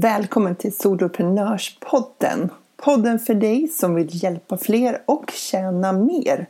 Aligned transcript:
Välkommen 0.00 0.56
till 0.56 0.76
Soloprenörspodden. 0.76 2.50
Podden 2.76 3.18
för 3.18 3.34
dig 3.34 3.68
som 3.68 3.94
vill 3.94 4.08
hjälpa 4.10 4.56
fler 4.56 5.02
och 5.06 5.30
tjäna 5.30 5.92
mer. 5.92 6.46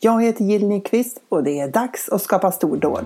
Jag 0.00 0.22
heter 0.22 0.44
Jill 0.44 0.68
Nyqvist 0.68 1.20
och 1.28 1.42
det 1.42 1.60
är 1.60 1.68
dags 1.68 2.08
att 2.08 2.22
skapa 2.22 2.52
stordåd. 2.52 3.04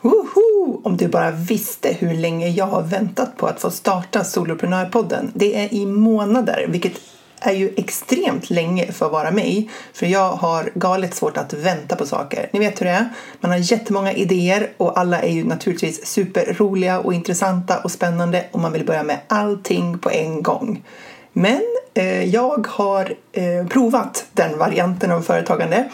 Woho! 0.00 0.80
Om 0.84 0.96
du 0.96 1.08
bara 1.08 1.30
visste 1.30 1.88
hur 1.88 2.14
länge 2.14 2.48
jag 2.48 2.66
har 2.66 2.82
väntat 2.82 3.36
på 3.36 3.46
att 3.46 3.60
få 3.60 3.70
starta 3.70 4.24
Soloprenörpodden. 4.24 5.32
Det 5.34 5.64
är 5.64 5.74
i 5.74 5.86
månader, 5.86 6.66
vilket 6.68 7.00
är 7.50 7.56
ju 7.56 7.74
extremt 7.76 8.50
länge 8.50 8.92
för 8.92 9.06
att 9.06 9.12
vara 9.12 9.30
mig. 9.30 9.70
För 9.92 10.06
jag 10.06 10.32
har 10.32 10.70
galet 10.74 11.14
svårt 11.14 11.36
att 11.36 11.52
vänta 11.52 11.96
på 11.96 12.06
saker. 12.06 12.48
Ni 12.52 12.58
vet 12.58 12.80
hur 12.80 12.86
det 12.86 12.92
är. 12.92 13.08
Man 13.40 13.50
har 13.50 13.58
jättemånga 13.58 14.12
idéer 14.12 14.70
och 14.76 14.98
alla 14.98 15.22
är 15.22 15.32
ju 15.32 15.44
naturligtvis 15.44 16.06
superroliga 16.06 17.00
och 17.00 17.14
intressanta 17.14 17.78
och 17.78 17.90
spännande 17.90 18.44
och 18.52 18.60
man 18.60 18.72
vill 18.72 18.86
börja 18.86 19.02
med 19.02 19.18
allting 19.26 19.98
på 19.98 20.10
en 20.10 20.42
gång. 20.42 20.82
Men 21.32 21.62
eh, 21.94 22.24
jag 22.24 22.66
har 22.66 23.14
eh, 23.32 23.66
provat 23.68 24.26
den 24.32 24.58
varianten 24.58 25.12
av 25.12 25.20
företagande 25.20 25.90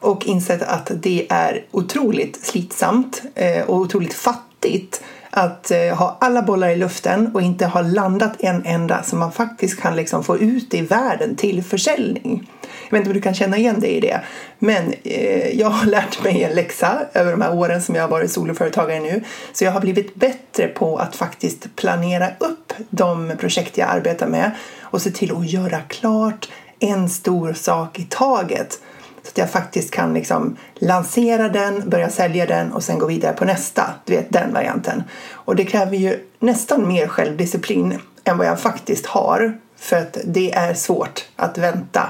och 0.00 0.26
insett 0.26 0.62
att 0.62 0.90
det 0.94 1.26
är 1.30 1.64
otroligt 1.70 2.46
slitsamt 2.46 3.22
eh, 3.34 3.62
och 3.62 3.76
otroligt 3.76 4.14
fattigt 4.14 5.02
att 5.36 5.70
eh, 5.70 5.96
ha 5.96 6.16
alla 6.20 6.42
bollar 6.42 6.68
i 6.68 6.76
luften 6.76 7.30
och 7.34 7.42
inte 7.42 7.66
ha 7.66 7.80
landat 7.80 8.32
en 8.38 8.66
enda 8.66 9.02
som 9.02 9.18
man 9.18 9.32
faktiskt 9.32 9.80
kan 9.80 9.96
liksom 9.96 10.24
få 10.24 10.38
ut 10.38 10.74
i 10.74 10.80
världen 10.80 11.36
till 11.36 11.62
försäljning. 11.62 12.50
Jag 12.84 12.90
vet 12.90 12.98
inte 12.98 13.10
om 13.10 13.14
du 13.14 13.20
kan 13.20 13.34
känna 13.34 13.56
igen 13.56 13.80
dig 13.80 13.90
i 13.90 14.00
det, 14.00 14.20
men 14.58 14.94
eh, 15.02 15.48
jag 15.48 15.70
har 15.70 15.86
lärt 15.86 16.24
mig 16.24 16.42
en 16.42 16.54
läxa 16.54 16.98
över 17.12 17.30
de 17.30 17.40
här 17.40 17.54
åren 17.54 17.82
som 17.82 17.94
jag 17.94 18.02
har 18.02 18.08
varit 18.08 18.30
soloföretagare 18.30 19.00
nu. 19.00 19.24
Så 19.52 19.64
jag 19.64 19.72
har 19.72 19.80
blivit 19.80 20.14
bättre 20.14 20.68
på 20.68 20.96
att 20.96 21.16
faktiskt 21.16 21.76
planera 21.76 22.28
upp 22.38 22.72
de 22.90 23.32
projekt 23.38 23.78
jag 23.78 23.88
arbetar 23.88 24.26
med 24.26 24.50
och 24.80 25.02
se 25.02 25.10
till 25.10 25.36
att 25.36 25.50
göra 25.50 25.80
klart 25.80 26.48
en 26.78 27.08
stor 27.08 27.52
sak 27.52 27.98
i 27.98 28.06
taget. 28.10 28.80
Så 29.24 29.28
att 29.28 29.38
jag 29.38 29.50
faktiskt 29.50 29.90
kan 29.90 30.14
liksom 30.14 30.56
lansera 30.74 31.48
den, 31.48 31.90
börja 31.90 32.10
sälja 32.10 32.46
den 32.46 32.72
och 32.72 32.82
sen 32.82 32.98
gå 32.98 33.06
vidare 33.06 33.32
på 33.32 33.44
nästa. 33.44 33.94
Du 34.04 34.12
vet 34.12 34.32
den 34.32 34.52
varianten. 34.52 35.02
Och 35.32 35.56
det 35.56 35.64
kräver 35.64 35.96
ju 35.96 36.18
nästan 36.38 36.88
mer 36.88 37.08
självdisciplin 37.08 37.98
än 38.24 38.38
vad 38.38 38.46
jag 38.46 38.60
faktiskt 38.60 39.06
har. 39.06 39.58
För 39.76 39.96
att 39.96 40.18
det 40.24 40.54
är 40.54 40.74
svårt 40.74 41.24
att 41.36 41.58
vänta 41.58 42.08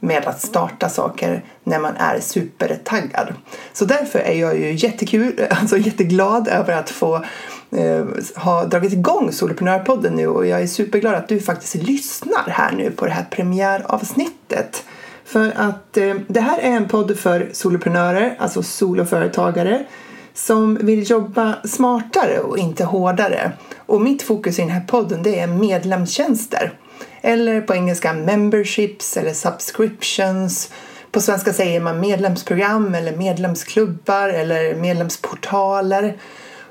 med 0.00 0.26
att 0.26 0.40
starta 0.40 0.88
saker 0.88 1.44
när 1.64 1.78
man 1.78 1.96
är 1.96 2.20
supertaggad. 2.20 3.34
Så 3.72 3.84
därför 3.84 4.18
är 4.18 4.34
jag 4.34 4.58
ju 4.58 4.72
jättekul, 4.72 5.46
alltså 5.50 5.76
jätteglad 5.76 6.48
över 6.48 6.72
att 6.72 6.90
få 6.90 7.24
eh, 7.70 8.04
ha 8.36 8.64
dragit 8.64 8.92
igång 8.92 9.32
Soloprenörpodden 9.32 10.14
nu 10.14 10.26
och 10.26 10.46
jag 10.46 10.62
är 10.62 10.66
superglad 10.66 11.14
att 11.14 11.28
du 11.28 11.40
faktiskt 11.40 11.74
lyssnar 11.74 12.48
här 12.50 12.72
nu 12.72 12.90
på 12.90 13.06
det 13.06 13.12
här 13.12 13.26
premiäravsnittet. 13.30 14.84
För 15.26 15.52
att 15.56 15.96
eh, 15.96 16.14
det 16.28 16.40
här 16.40 16.58
är 16.58 16.70
en 16.70 16.88
podd 16.88 17.18
för 17.18 17.48
soloprenörer, 17.52 18.36
alltså 18.38 18.62
soloföretagare 18.62 19.84
som 20.34 20.74
vill 20.74 21.10
jobba 21.10 21.54
smartare 21.64 22.38
och 22.40 22.58
inte 22.58 22.84
hårdare. 22.84 23.52
Och 23.76 24.00
mitt 24.00 24.22
fokus 24.22 24.58
i 24.58 24.62
den 24.62 24.70
här 24.70 24.84
podden 24.86 25.22
det 25.22 25.38
är 25.40 25.46
medlemstjänster. 25.46 26.78
Eller 27.20 27.60
på 27.60 27.74
engelska 27.74 28.12
memberships 28.12 29.16
eller 29.16 29.32
subscriptions. 29.32 30.70
På 31.10 31.20
svenska 31.20 31.52
säger 31.52 31.80
man 31.80 32.00
medlemsprogram 32.00 32.94
eller 32.94 33.16
medlemsklubbar 33.16 34.28
eller 34.28 34.74
medlemsportaler. 34.74 36.16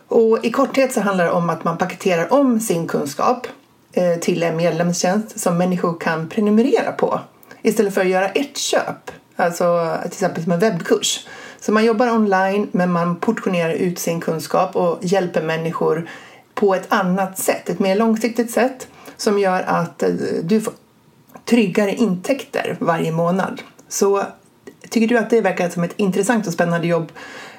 Och 0.08 0.46
i 0.46 0.52
korthet 0.52 0.94
så 0.94 1.02
handlar 1.02 1.26
det 1.26 1.32
om 1.32 1.50
att 1.50 1.64
man 1.64 1.78
paketerar 1.78 2.34
om 2.34 2.60
sin 2.60 2.88
kunskap 2.88 3.48
eh, 3.94 4.20
till 4.20 4.44
en 4.44 4.58
medlemstjänst 4.58 5.40
som 5.40 5.58
människor 5.58 6.00
kan 6.00 6.30
prenumerera 6.30 6.92
på 6.92 7.20
istället 7.66 7.94
för 7.94 8.02
att 8.02 8.08
göra 8.08 8.30
ett 8.30 8.58
köp. 8.58 9.12
Alltså 9.36 9.98
till 10.02 10.12
exempel 10.12 10.44
som 10.44 10.52
en 10.52 10.60
webbkurs. 10.60 11.28
Så 11.60 11.72
man 11.72 11.86
jobbar 11.86 12.12
online 12.12 12.68
men 12.72 12.92
man 12.92 13.16
portionerar 13.16 13.74
ut 13.74 14.00
sin 14.00 14.22
kunskap 14.22 14.76
och 14.76 15.00
hjälper 15.02 15.42
människor 15.42 16.10
på 16.54 16.76
ett 16.76 16.86
annat 16.90 17.38
sätt, 17.38 17.70
ett 17.70 17.80
mer 17.80 17.96
långsiktigt 17.96 18.52
sätt 18.52 18.88
som 19.18 19.40
gör 19.40 19.62
att 19.62 20.04
eh, 20.04 20.10
du 20.44 20.62
får 20.62 20.74
tryggare 21.46 21.94
intäkter 21.94 22.78
varje 22.80 23.12
månad. 23.12 23.62
Så 23.88 24.24
tycker 24.90 25.08
du 25.08 25.18
att 25.18 25.30
det 25.30 25.42
verkar 25.42 25.70
som 25.70 25.84
ett 25.84 25.94
intressant 25.96 26.48
och 26.48 26.54
spännande 26.54 26.88
jobb, 26.88 27.12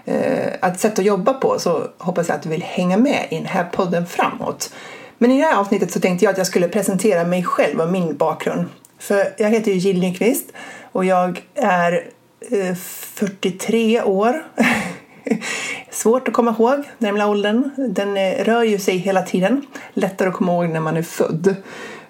eh, 0.04 0.74
sätt 0.76 0.98
att 0.98 1.04
jobba 1.04 1.32
på 1.34 1.58
så 1.58 1.86
hoppas 1.98 2.28
jag 2.28 2.36
att 2.36 2.42
du 2.42 2.48
vill 2.48 2.62
hänga 2.62 2.96
med 2.96 3.26
i 3.30 3.36
den 3.36 3.46
här 3.46 3.64
podden 3.64 4.06
framåt. 4.06 4.72
Men 5.18 5.30
i 5.30 5.40
det 5.40 5.46
här 5.46 5.56
avsnittet 5.56 5.92
så 5.92 6.00
tänkte 6.00 6.24
jag 6.24 6.32
att 6.32 6.38
jag 6.38 6.46
skulle 6.46 6.68
presentera 6.68 7.24
mig 7.24 7.44
själv 7.44 7.80
och 7.80 7.92
min 7.92 8.16
bakgrund. 8.16 8.66
För 8.98 9.34
jag 9.38 9.50
heter 9.50 9.72
ju 9.72 9.78
Jill 9.78 10.00
Nyqvist 10.00 10.52
och 10.92 11.04
jag 11.04 11.42
är 11.54 12.04
eh, 12.50 12.74
43 12.74 14.02
år. 14.02 14.44
Svårt 15.90 16.28
att 16.28 16.34
komma 16.34 16.54
ihåg, 16.58 16.84
den 16.98 17.06
gamla 17.08 17.28
åldern. 17.28 17.70
Den 17.76 18.16
eh, 18.16 18.44
rör 18.44 18.62
ju 18.62 18.78
sig 18.78 18.96
hela 18.96 19.22
tiden. 19.22 19.66
Lättare 19.94 20.28
att 20.28 20.34
komma 20.34 20.52
ihåg 20.52 20.68
när 20.68 20.80
man 20.80 20.96
är 20.96 21.02
född. 21.02 21.56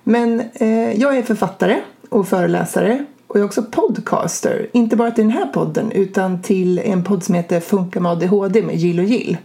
Men 0.03 0.43
eh, 0.55 1.01
jag 1.01 1.17
är 1.17 1.23
författare 1.23 1.81
och 2.09 2.29
föreläsare 2.29 3.05
och 3.27 3.37
jag 3.37 3.43
är 3.43 3.47
också 3.47 3.63
podcaster. 3.63 4.69
Inte 4.73 4.97
bara 4.97 5.11
till 5.11 5.25
den 5.25 5.33
här 5.33 5.47
podden 5.47 5.93
utan 5.93 6.43
till 6.43 6.79
en 6.79 7.05
podd 7.05 7.25
som 7.25 7.35
heter 7.35 7.61
Funka 7.61 8.01
med 8.01 8.13
ADHD 8.13 8.63
med 8.63 8.77
Jill 8.77 8.99
och 8.99 9.05
Jill. 9.05 9.37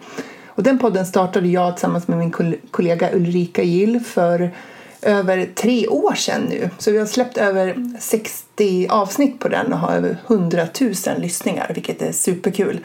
Och 0.46 0.64
den 0.64 0.80
podden 0.80 1.06
startade 1.06 1.48
jag 1.48 1.76
tillsammans 1.76 2.08
med 2.08 2.18
min 2.18 2.58
kollega 2.72 3.10
Ulrika 3.14 3.64
Gill 3.64 4.00
för 4.00 4.52
över 5.02 5.50
tre 5.56 5.88
år 5.88 6.14
sedan 6.14 6.42
nu. 6.42 6.70
Så 6.78 6.92
vi 6.92 6.98
har 6.98 7.06
släppt 7.06 7.38
över 7.38 7.76
60 8.00 8.88
avsnitt 8.90 9.40
på 9.40 9.48
den 9.48 9.74
och 9.74 9.80
har 9.80 9.96
över 9.96 10.18
100 10.28 10.68
000 10.82 10.94
lyssningar, 11.18 11.72
vilket 11.74 12.02
är 12.02 12.12
superkul. 12.12 12.80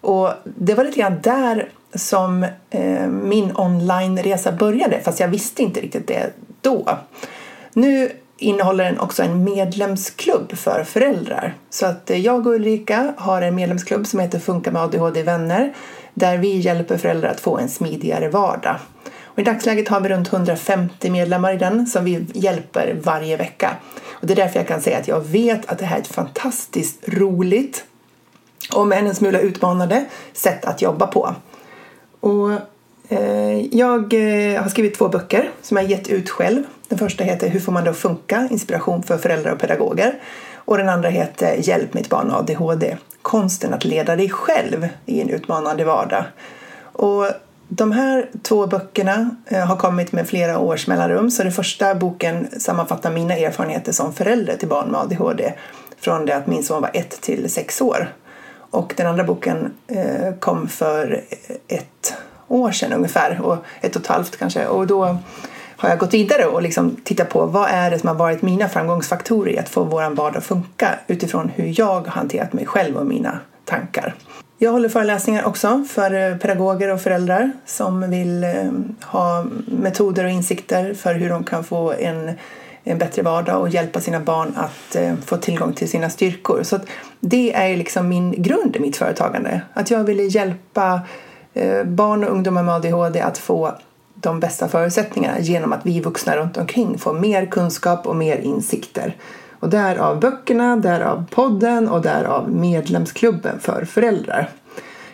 Och 0.00 0.30
det 0.44 0.74
var 0.74 0.84
lite 0.84 1.00
grann 1.00 1.20
där 1.22 1.68
som 1.94 2.46
eh, 2.70 3.06
min 3.06 3.56
onlineresa 3.56 4.52
började, 4.52 5.00
fast 5.00 5.20
jag 5.20 5.28
visste 5.28 5.62
inte 5.62 5.80
riktigt 5.80 6.06
det 6.06 6.32
då. 6.60 6.98
Nu 7.72 8.10
innehåller 8.36 8.84
den 8.84 9.00
också 9.00 9.22
en 9.22 9.44
medlemsklubb 9.44 10.56
för 10.56 10.84
föräldrar. 10.84 11.54
Så 11.70 11.86
att 11.86 12.10
eh, 12.10 12.18
jag 12.18 12.46
och 12.46 12.52
Ulrika 12.52 13.14
har 13.16 13.42
en 13.42 13.54
medlemsklubb 13.54 14.06
som 14.06 14.20
heter 14.20 14.38
Funka 14.38 14.70
med 14.70 14.82
ADHD 14.82 15.22
vänner 15.22 15.74
där 16.14 16.38
vi 16.38 16.56
hjälper 16.56 16.96
föräldrar 16.96 17.30
att 17.30 17.40
få 17.40 17.58
en 17.58 17.68
smidigare 17.68 18.28
vardag. 18.28 18.76
Och 19.34 19.38
I 19.38 19.42
dagsläget 19.42 19.88
har 19.88 20.00
vi 20.00 20.08
runt 20.08 20.32
150 20.32 21.10
medlemmar 21.10 21.52
i 21.52 21.56
den 21.56 21.86
som 21.86 22.04
vi 22.04 22.26
hjälper 22.32 22.96
varje 23.02 23.36
vecka. 23.36 23.76
Och 24.10 24.26
Det 24.26 24.34
är 24.34 24.36
därför 24.36 24.58
jag 24.58 24.68
kan 24.68 24.80
säga 24.80 24.98
att 24.98 25.08
jag 25.08 25.20
vet 25.20 25.66
att 25.66 25.78
det 25.78 25.84
här 25.84 25.96
är 25.96 26.00
ett 26.00 26.06
fantastiskt 26.06 27.08
roligt 27.08 27.84
om 28.72 28.92
än 28.92 29.06
en 29.06 29.14
smula 29.14 29.40
utmanande 29.40 30.04
sätt 30.32 30.64
att 30.64 30.82
jobba 30.82 31.06
på. 31.06 31.34
Och 32.20 32.52
eh, 33.08 33.76
jag 33.76 34.14
eh, 34.14 34.62
har 34.62 34.68
skrivit 34.68 34.98
två 34.98 35.08
böcker 35.08 35.50
som 35.62 35.76
jag 35.76 35.86
gett 35.86 36.08
ut 36.08 36.30
själv. 36.30 36.62
Den 36.88 36.98
första 36.98 37.24
heter 37.24 37.48
Hur 37.48 37.60
får 37.60 37.72
man 37.72 37.84
det 37.84 37.90
att 37.90 37.96
funka? 37.96 38.48
Inspiration 38.50 39.02
för 39.02 39.18
föräldrar 39.18 39.52
och 39.52 39.58
pedagoger. 39.58 40.14
Och 40.54 40.78
den 40.78 40.88
andra 40.88 41.08
heter 41.08 41.56
Hjälp 41.68 41.94
mitt 41.94 42.08
barn 42.08 42.30
ADHD. 42.30 42.96
Konsten 43.22 43.74
att 43.74 43.84
leda 43.84 44.16
dig 44.16 44.30
själv 44.30 44.88
i 45.06 45.20
en 45.20 45.28
utmanande 45.28 45.84
vardag. 45.84 46.24
Och 46.92 47.26
de 47.68 47.92
här 47.92 48.30
två 48.42 48.66
böckerna 48.66 49.30
eh, 49.46 49.66
har 49.66 49.76
kommit 49.76 50.12
med 50.12 50.28
flera 50.28 50.58
års 50.58 50.86
mellanrum. 50.86 51.30
Så 51.30 51.42
den 51.42 51.52
första 51.52 51.94
boken 51.94 52.48
sammanfattar 52.60 53.12
mina 53.12 53.34
erfarenheter 53.34 53.92
som 53.92 54.12
förälder 54.12 54.56
till 54.56 54.68
barn 54.68 54.88
med 54.88 55.00
ADHD 55.00 55.52
från 56.00 56.26
det 56.26 56.36
att 56.36 56.46
min 56.46 56.62
son 56.62 56.82
var 56.82 56.90
ett 56.94 57.20
till 57.20 57.50
sex 57.50 57.80
år. 57.80 58.14
Och 58.70 58.94
den 58.96 59.06
andra 59.06 59.24
boken 59.24 59.72
eh, 59.86 60.34
kom 60.38 60.68
för 60.68 61.22
eh, 61.28 61.76
ett 61.76 62.14
år 62.48 62.72
sedan 62.72 62.92
ungefär, 62.92 63.40
och 63.40 63.56
ett 63.80 63.96
och 63.96 64.02
ett 64.02 64.08
halvt 64.08 64.36
kanske. 64.36 64.66
Och 64.66 64.86
då 64.86 65.18
har 65.76 65.88
jag 65.88 65.98
gått 65.98 66.14
vidare 66.14 66.46
och 66.46 66.62
liksom 66.62 66.96
tittat 67.04 67.28
på 67.28 67.46
vad 67.46 67.68
är 67.70 67.90
det 67.90 67.98
som 67.98 68.08
har 68.08 68.16
varit 68.16 68.42
mina 68.42 68.68
framgångsfaktorer 68.68 69.52
i 69.52 69.58
att 69.58 69.68
få 69.68 69.84
vår 69.84 70.14
vardag 70.14 70.36
att 70.36 70.44
funka 70.44 70.88
utifrån 71.06 71.48
hur 71.54 71.80
jag 71.80 72.00
har 72.00 72.06
hanterat 72.06 72.52
mig 72.52 72.66
själv 72.66 72.96
och 72.96 73.06
mina 73.06 73.38
tankar. 73.64 74.14
Jag 74.64 74.72
håller 74.72 74.88
föreläsningar 74.88 75.44
också 75.44 75.84
för 75.88 76.30
eh, 76.30 76.36
pedagoger 76.36 76.92
och 76.92 77.00
föräldrar 77.00 77.52
som 77.66 78.10
vill 78.10 78.44
eh, 78.44 78.50
ha 79.02 79.46
metoder 79.66 80.24
och 80.24 80.30
insikter 80.30 80.94
för 80.94 81.14
hur 81.14 81.28
de 81.28 81.44
kan 81.44 81.64
få 81.64 81.92
en, 81.92 82.30
en 82.84 82.98
bättre 82.98 83.22
vardag 83.22 83.60
och 83.60 83.68
hjälpa 83.68 84.00
sina 84.00 84.20
barn 84.20 84.54
att 84.56 84.96
eh, 84.96 85.14
få 85.26 85.36
tillgång 85.36 85.72
till 85.72 85.88
sina 85.88 86.10
styrkor. 86.10 86.62
Så 86.62 86.78
det 87.20 87.54
är 87.54 87.76
liksom 87.76 88.08
min 88.08 88.42
grund 88.42 88.76
i 88.76 88.80
mitt 88.80 88.96
företagande. 88.96 89.60
Att 89.74 89.90
jag 89.90 90.04
ville 90.04 90.22
hjälpa 90.22 91.00
barn 91.84 92.24
och 92.24 92.30
ungdomar 92.30 92.62
med 92.62 92.74
ADHD 92.74 93.20
att 93.20 93.38
få 93.38 93.74
de 94.14 94.40
bästa 94.40 94.68
förutsättningarna 94.68 95.40
genom 95.40 95.72
att 95.72 95.86
vi 95.86 96.00
vuxna 96.00 96.36
runt 96.36 96.56
omkring 96.56 96.98
får 96.98 97.12
mer 97.12 97.46
kunskap 97.46 98.06
och 98.06 98.16
mer 98.16 98.36
insikter. 98.36 99.16
Och 99.64 99.70
därav 99.70 100.20
böckerna, 100.20 100.76
därav 100.76 101.24
podden 101.30 101.88
och 101.88 102.02
därav 102.02 102.50
medlemsklubben 102.50 103.60
för 103.60 103.84
föräldrar. 103.84 104.50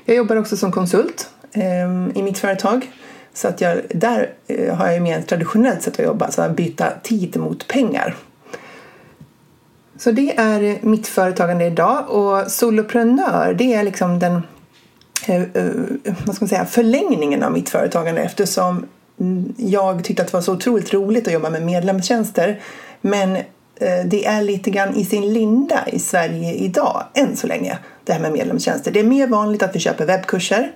Jag 0.05 0.17
jobbar 0.17 0.37
också 0.37 0.57
som 0.57 0.73
konsult 0.73 1.31
eh, 1.53 2.19
i 2.19 2.23
mitt 2.23 2.39
företag. 2.39 2.91
Så 3.35 3.49
att 3.49 3.61
jag, 3.61 3.81
där 3.95 4.31
eh, 4.47 4.75
har 4.75 4.91
jag 4.91 5.03
mer 5.03 5.23
traditionellt 5.23 5.83
sätt 5.83 6.01
att 6.01 6.07
jobba, 6.07 6.31
så 6.31 6.43
att 6.43 6.57
byta 6.57 6.91
tid 7.03 7.37
mot 7.37 7.69
pengar. 7.69 8.17
Så 9.97 10.11
det 10.11 10.39
är 10.39 10.87
mitt 10.87 11.07
företagande 11.07 11.65
idag 11.65 12.11
och 12.11 12.51
soloprenör 12.51 13.55
det 13.59 13.75
är 13.75 13.83
liksom 13.83 14.19
den 14.19 14.43
eh, 15.27 15.43
eh, 15.43 15.65
vad 16.27 16.37
ska 16.37 16.45
man 16.45 16.49
säga, 16.49 16.67
förlängningen 16.67 17.43
av 17.43 17.53
mitt 17.53 17.69
företagande 17.69 18.21
eftersom 18.21 18.87
mm, 19.21 19.55
jag 19.57 20.05
tyckte 20.05 20.23
att 20.23 20.29
det 20.29 20.35
var 20.35 20.43
så 20.43 20.53
otroligt 20.53 20.95
roligt 20.95 21.27
att 21.27 21.33
jobba 21.33 21.51
med 21.51 21.63
medlemstjänster 21.63 22.61
men 23.01 23.39
Eh, 23.81 24.05
det 24.05 24.27
är 24.27 24.43
lite 24.43 24.71
grann 24.71 24.95
i 24.95 25.05
sin 25.05 25.33
linda 25.33 25.89
i 25.93 25.99
Sverige 25.99 26.53
idag, 26.53 27.05
än 27.15 27.37
så 27.37 27.47
länge, 27.47 27.79
det 28.05 28.13
här 28.13 28.21
med 28.21 28.33
medlemstjänster. 28.33 28.91
Det 28.91 29.01
är 29.01 29.05
mer 29.05 29.27
vanligt 29.27 29.63
att 29.63 29.77
vi 29.77 29.79
köper 29.81 30.07
webbkurser 30.07 30.73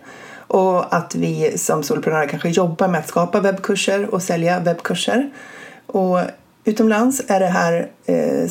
och 0.47 0.97
att 0.97 1.15
vi 1.15 1.59
som 1.59 1.83
soloprenörer 1.83 2.29
kanske 2.29 2.49
jobbar 2.49 2.89
med 2.89 3.01
att 3.01 3.09
skapa 3.09 3.41
webbkurser 3.41 4.15
och 4.15 4.23
sälja 4.23 4.61
webbkurser. 4.61 5.31
Och 5.87 6.19
utomlands 6.65 7.23
är 7.29 7.41
det 7.41 7.47
här 7.47 7.89
eh, 8.07 8.49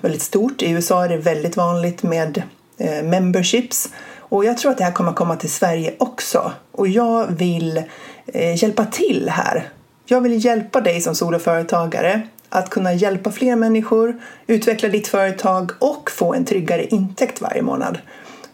väldigt 0.00 0.22
stort. 0.22 0.62
I 0.62 0.70
USA 0.70 1.04
är 1.04 1.08
det 1.08 1.16
väldigt 1.16 1.56
vanligt 1.56 2.02
med 2.02 2.42
eh, 2.78 3.02
memberships 3.02 3.88
och 4.28 4.44
jag 4.44 4.58
tror 4.58 4.72
att 4.72 4.78
det 4.78 4.84
här 4.84 4.92
kommer 4.92 5.12
komma 5.12 5.36
till 5.36 5.50
Sverige 5.50 5.94
också. 5.98 6.52
Och 6.72 6.88
jag 6.88 7.26
vill 7.26 7.82
eh, 8.26 8.62
hjälpa 8.62 8.84
till 8.84 9.28
här. 9.28 9.68
Jag 10.06 10.20
vill 10.20 10.44
hjälpa 10.44 10.80
dig 10.80 11.00
som 11.00 11.14
soloföretagare 11.14 12.22
att 12.48 12.70
kunna 12.70 12.92
hjälpa 12.92 13.30
fler 13.30 13.56
människor, 13.56 14.20
utveckla 14.46 14.88
ditt 14.88 15.08
företag 15.08 15.70
och 15.78 16.10
få 16.10 16.34
en 16.34 16.44
tryggare 16.44 16.84
intäkt 16.84 17.40
varje 17.40 17.62
månad. 17.62 17.98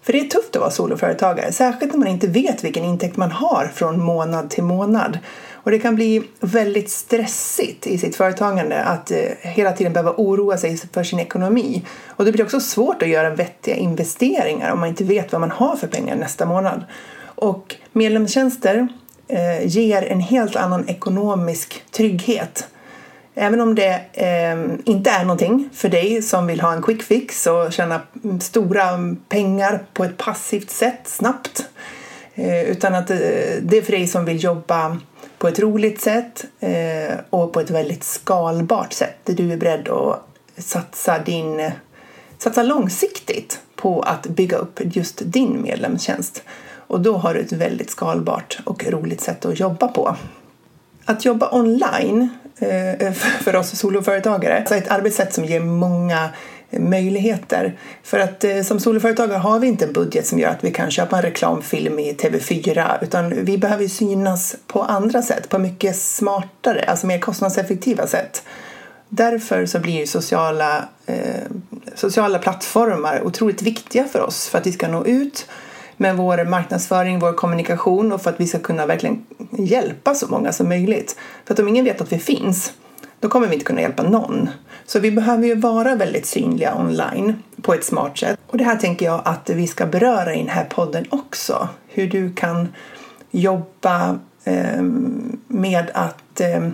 För 0.03 0.12
det 0.12 0.21
är 0.21 0.25
tufft 0.25 0.56
att 0.56 0.61
vara 0.61 0.71
soloföretagare, 0.71 1.53
särskilt 1.53 1.93
när 1.93 1.99
man 1.99 2.09
inte 2.09 2.27
vet 2.27 2.65
vilken 2.65 2.85
intäkt 2.85 3.17
man 3.17 3.31
har 3.31 3.71
från 3.75 4.03
månad 4.03 4.50
till 4.50 4.65
månad. 4.65 5.19
Och 5.53 5.71
det 5.71 5.79
kan 5.79 5.94
bli 5.94 6.23
väldigt 6.41 6.91
stressigt 6.91 7.87
i 7.87 7.99
sitt 7.99 8.17
företagande 8.17 8.83
att 8.83 9.11
eh, 9.11 9.19
hela 9.41 9.73
tiden 9.73 9.93
behöva 9.93 10.15
oroa 10.17 10.56
sig 10.56 10.77
för 10.93 11.05
sin 11.05 11.21
ekonomi. 11.21 11.83
Och 12.06 12.25
det 12.25 12.33
blir 12.33 12.44
också 12.44 12.61
svårt 12.61 13.03
att 13.03 13.09
göra 13.09 13.31
vettiga 13.31 13.77
investeringar 13.77 14.73
om 14.73 14.81
man 14.81 14.89
inte 14.89 15.05
vet 15.05 15.33
vad 15.33 15.41
man 15.41 15.50
har 15.50 15.77
för 15.77 15.87
pengar 15.87 16.17
nästa 16.17 16.47
månad. 16.47 16.85
Och 17.25 17.77
medlemstjänster 17.93 18.89
eh, 19.29 19.67
ger 19.67 20.03
en 20.03 20.21
helt 20.21 20.56
annan 20.56 20.89
ekonomisk 20.89 21.83
trygghet 21.91 22.69
Även 23.34 23.61
om 23.61 23.75
det 23.75 24.00
eh, 24.12 24.79
inte 24.84 25.11
är 25.11 25.25
någonting 25.25 25.69
för 25.73 25.88
dig 25.88 26.23
som 26.23 26.46
vill 26.46 26.61
ha 26.61 26.73
en 26.73 26.82
quick 26.82 27.02
fix 27.02 27.46
och 27.46 27.73
tjäna 27.73 28.00
stora 28.40 29.17
pengar 29.29 29.87
på 29.93 30.05
ett 30.05 30.17
passivt 30.17 30.70
sätt 30.70 31.00
snabbt. 31.05 31.64
Eh, 32.34 32.62
utan 32.62 32.94
att 32.94 33.11
eh, 33.11 33.17
det 33.62 33.79
är 33.79 33.82
för 33.82 33.93
dig 33.93 34.06
som 34.06 34.25
vill 34.25 34.44
jobba 34.44 34.99
på 35.38 35.49
ett 35.49 35.58
roligt 35.58 36.00
sätt 36.00 36.44
eh, 36.61 37.19
och 37.31 37.52
på 37.52 37.61
ett 37.61 37.70
väldigt 37.70 38.05
skalbart 38.05 38.93
sätt. 38.93 39.17
Där 39.25 39.34
du 39.34 39.52
är 39.52 39.56
beredd 39.56 39.88
att 39.88 40.29
satsa, 40.56 41.19
din, 41.19 41.70
satsa 42.38 42.62
långsiktigt 42.62 43.61
på 43.76 44.00
att 44.00 44.26
bygga 44.26 44.56
upp 44.56 44.81
just 44.84 45.23
din 45.25 45.62
medlemstjänst. 45.62 46.43
Och 46.87 47.00
då 47.00 47.17
har 47.17 47.34
du 47.34 47.40
ett 47.40 47.52
väldigt 47.52 47.90
skalbart 47.90 48.58
och 48.64 48.84
roligt 48.84 49.20
sätt 49.20 49.44
att 49.44 49.61
jobba 49.61 49.88
på. 49.88 50.17
Att 51.05 51.25
jobba 51.25 51.50
online 51.52 52.29
Eh, 52.58 53.12
för 53.12 53.56
oss 53.56 53.78
soloföretagare. 53.78 54.58
Alltså 54.58 54.75
ett 54.75 54.88
arbetssätt 54.88 55.34
som 55.34 55.44
ger 55.44 55.60
många 55.60 56.31
möjligheter. 56.78 57.78
För 58.02 58.19
att 58.19 58.44
eh, 58.44 58.62
som 58.62 58.81
soloföretagare 58.81 59.38
har 59.38 59.58
vi 59.58 59.66
inte 59.66 59.84
en 59.84 59.93
budget 59.93 60.26
som 60.26 60.38
gör 60.38 60.50
att 60.50 60.64
vi 60.64 60.70
kan 60.70 60.90
köpa 60.90 61.16
en 61.16 61.22
reklamfilm 61.22 61.99
i 61.99 62.12
TV4 62.12 62.99
utan 63.02 63.44
vi 63.44 63.58
behöver 63.58 63.88
synas 63.88 64.56
på 64.66 64.82
andra 64.82 65.22
sätt, 65.22 65.49
på 65.49 65.58
mycket 65.58 65.96
smartare, 65.96 66.84
alltså 66.84 67.06
mer 67.06 67.19
kostnadseffektiva 67.19 68.06
sätt. 68.06 68.43
Därför 69.08 69.66
så 69.66 69.78
blir 69.78 70.06
sociala, 70.06 70.88
eh, 71.06 71.16
sociala 71.94 72.38
plattformar 72.38 73.22
otroligt 73.25 73.62
viktiga 73.62 74.05
för 74.05 74.20
oss 74.20 74.48
för 74.48 74.58
att 74.58 74.66
vi 74.66 74.72
ska 74.72 74.88
nå 74.88 75.05
ut 75.05 75.46
med 75.96 76.16
vår 76.16 76.44
marknadsföring, 76.44 77.19
vår 77.19 77.32
kommunikation 77.32 78.12
och 78.12 78.22
för 78.22 78.31
att 78.31 78.40
vi 78.40 78.46
ska 78.46 78.58
kunna 78.58 78.87
verkligen 78.87 79.25
hjälpa 79.58 80.14
så 80.14 80.26
många 80.28 80.52
som 80.52 80.69
möjligt. 80.69 81.16
För 81.44 81.54
att 81.54 81.60
om 81.60 81.69
ingen 81.69 81.84
vet 81.84 82.00
att 82.00 82.12
vi 82.12 82.19
finns, 82.19 82.72
då 83.20 83.28
kommer 83.28 83.46
vi 83.46 83.54
inte 83.54 83.66
kunna 83.66 83.81
hjälpa 83.81 84.02
någon. 84.02 84.50
Så 84.87 85.00
vi 85.00 85.10
behöver 85.10 85.46
ju 85.46 85.54
vara 85.54 85.94
väldigt 85.94 86.26
synliga 86.26 86.76
online 86.76 87.43
på 87.62 87.75
ett 87.75 87.84
smart 87.84 88.19
sätt. 88.19 88.38
Och 88.46 88.58
det 88.58 88.64
här 88.64 88.76
tänker 88.76 89.06
jag 89.06 89.22
att 89.25 89.50
vi 89.50 89.66
ska 89.66 89.87
beröra 89.87 90.34
i 90.34 90.38
den 90.38 90.49
här 90.49 90.64
podden 90.64 91.04
också. 91.10 91.69
Hur 91.88 92.06
du 92.06 92.32
kan 92.34 92.69
jobba 93.31 94.19
eh, 94.44 94.82
med 95.46 95.90
att 95.94 96.40
eh, 96.40 96.69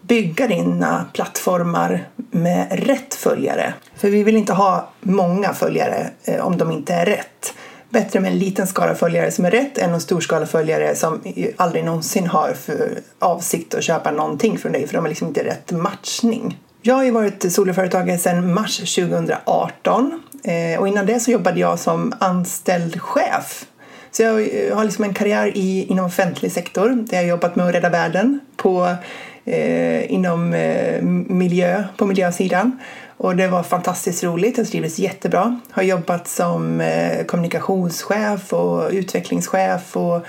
bygga 0.00 0.46
dina 0.46 1.06
plattformar 1.12 2.08
med 2.16 2.86
rätt 2.86 3.14
följare. 3.14 3.74
För 3.96 4.10
vi 4.10 4.24
vill 4.24 4.36
inte 4.36 4.52
ha 4.52 4.88
många 5.00 5.54
följare 5.54 6.10
eh, 6.24 6.46
om 6.46 6.58
de 6.58 6.70
inte 6.70 6.94
är 6.94 7.06
rätt 7.06 7.54
bättre 7.94 8.20
med 8.20 8.32
en 8.32 8.38
liten 8.38 8.66
skara 8.66 8.94
följare 8.94 9.30
som 9.30 9.44
är 9.44 9.50
rätt 9.50 9.78
än 9.78 9.94
en 9.94 10.00
stor 10.00 10.20
skala 10.20 10.46
följare 10.46 10.94
som 10.94 11.22
aldrig 11.56 11.84
någonsin 11.84 12.26
har 12.26 12.52
för 12.52 12.98
avsikt 13.18 13.74
att 13.74 13.84
köpa 13.84 14.10
någonting 14.10 14.58
från 14.58 14.72
dig 14.72 14.86
för 14.86 14.94
de 14.94 15.04
är 15.04 15.08
liksom 15.08 15.28
inte 15.28 15.44
rätt 15.44 15.72
matchning. 15.72 16.58
Jag 16.82 16.94
har 16.94 17.04
ju 17.04 17.10
varit 17.10 17.52
soloföretagare 17.52 18.18
sedan 18.18 18.54
mars 18.54 18.94
2018 18.94 20.22
eh, 20.44 20.80
och 20.80 20.88
innan 20.88 21.06
det 21.06 21.20
så 21.20 21.30
jobbade 21.30 21.60
jag 21.60 21.78
som 21.78 22.12
anställd 22.18 23.00
chef. 23.00 23.64
Så 24.10 24.22
jag 24.22 24.32
har 24.76 24.84
liksom 24.84 25.04
en 25.04 25.14
karriär 25.14 25.52
i, 25.54 25.86
inom 25.88 26.06
offentlig 26.06 26.52
sektor 26.52 26.88
där 26.88 27.16
jag 27.16 27.22
har 27.22 27.28
jobbat 27.28 27.56
med 27.56 27.66
att 27.68 27.74
rädda 27.74 27.88
världen 27.88 28.40
på, 28.56 28.96
eh, 29.44 30.12
inom 30.12 30.54
eh, 30.54 31.02
miljö, 31.28 31.84
på 31.96 32.06
miljösidan 32.06 32.78
och 33.16 33.36
det 33.36 33.48
var 33.48 33.62
fantastiskt 33.62 34.24
roligt, 34.24 34.58
jag 34.58 34.66
trivdes 34.66 34.98
jättebra. 34.98 35.60
Har 35.70 35.82
jobbat 35.82 36.28
som 36.28 36.80
eh, 36.80 37.24
kommunikationschef 37.24 38.52
och 38.52 38.90
utvecklingschef 38.90 39.96
och 39.96 40.26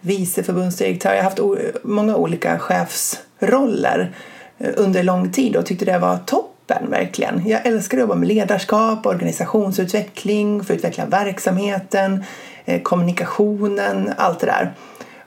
vice 0.00 0.42
förbundsdirektör. 0.42 1.10
Jag 1.10 1.22
har 1.22 1.30
haft 1.30 1.40
många 1.82 2.16
olika 2.16 2.58
chefsroller 2.58 4.12
eh, 4.58 4.70
under 4.76 5.02
lång 5.02 5.32
tid 5.32 5.56
och 5.56 5.66
tyckte 5.66 5.84
det 5.84 5.98
var 5.98 6.18
toppen 6.26 6.90
verkligen. 6.90 7.48
Jag 7.48 7.66
älskar 7.66 7.98
att 7.98 8.00
jobba 8.00 8.14
med 8.14 8.28
ledarskap, 8.28 9.06
organisationsutveckling, 9.06 10.64
för 10.64 10.74
att 10.74 10.78
utveckla 10.78 11.06
verksamheten, 11.06 12.24
eh, 12.64 12.82
kommunikationen, 12.82 14.12
allt 14.16 14.40
det 14.40 14.46
där. 14.46 14.74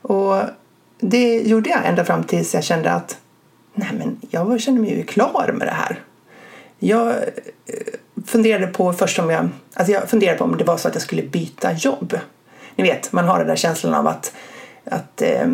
Och 0.01 0.35
det 0.99 1.41
gjorde 1.41 1.69
jag 1.69 1.85
ända 1.85 2.05
fram 2.05 2.23
tills 2.23 2.53
jag 2.53 2.63
kände 2.63 2.91
att 2.91 3.17
nej 3.73 3.89
men 3.93 4.17
jag 4.29 4.61
kände 4.61 4.81
mig 4.81 4.97
ju 4.97 5.03
klar 5.03 5.53
med 5.57 5.67
det 5.67 5.73
här. 5.73 5.99
Jag 6.83 7.09
eh, 7.09 7.15
funderade 8.25 8.67
på 8.67 8.93
först 8.93 9.19
om 9.19 9.29
jag, 9.29 9.49
alltså 9.73 9.93
jag 9.93 10.09
funderade 10.09 10.37
på 10.37 10.43
om 10.43 10.57
det 10.57 10.63
var 10.63 10.77
så 10.77 10.87
att 10.87 10.95
jag 10.95 11.01
skulle 11.01 11.23
byta 11.23 11.73
jobb. 11.73 12.17
Ni 12.75 12.83
vet, 12.83 13.11
man 13.11 13.25
har 13.25 13.37
den 13.37 13.47
där 13.47 13.55
känslan 13.55 13.93
av 13.93 14.07
att, 14.07 14.33
att 14.85 15.21
eh, 15.21 15.47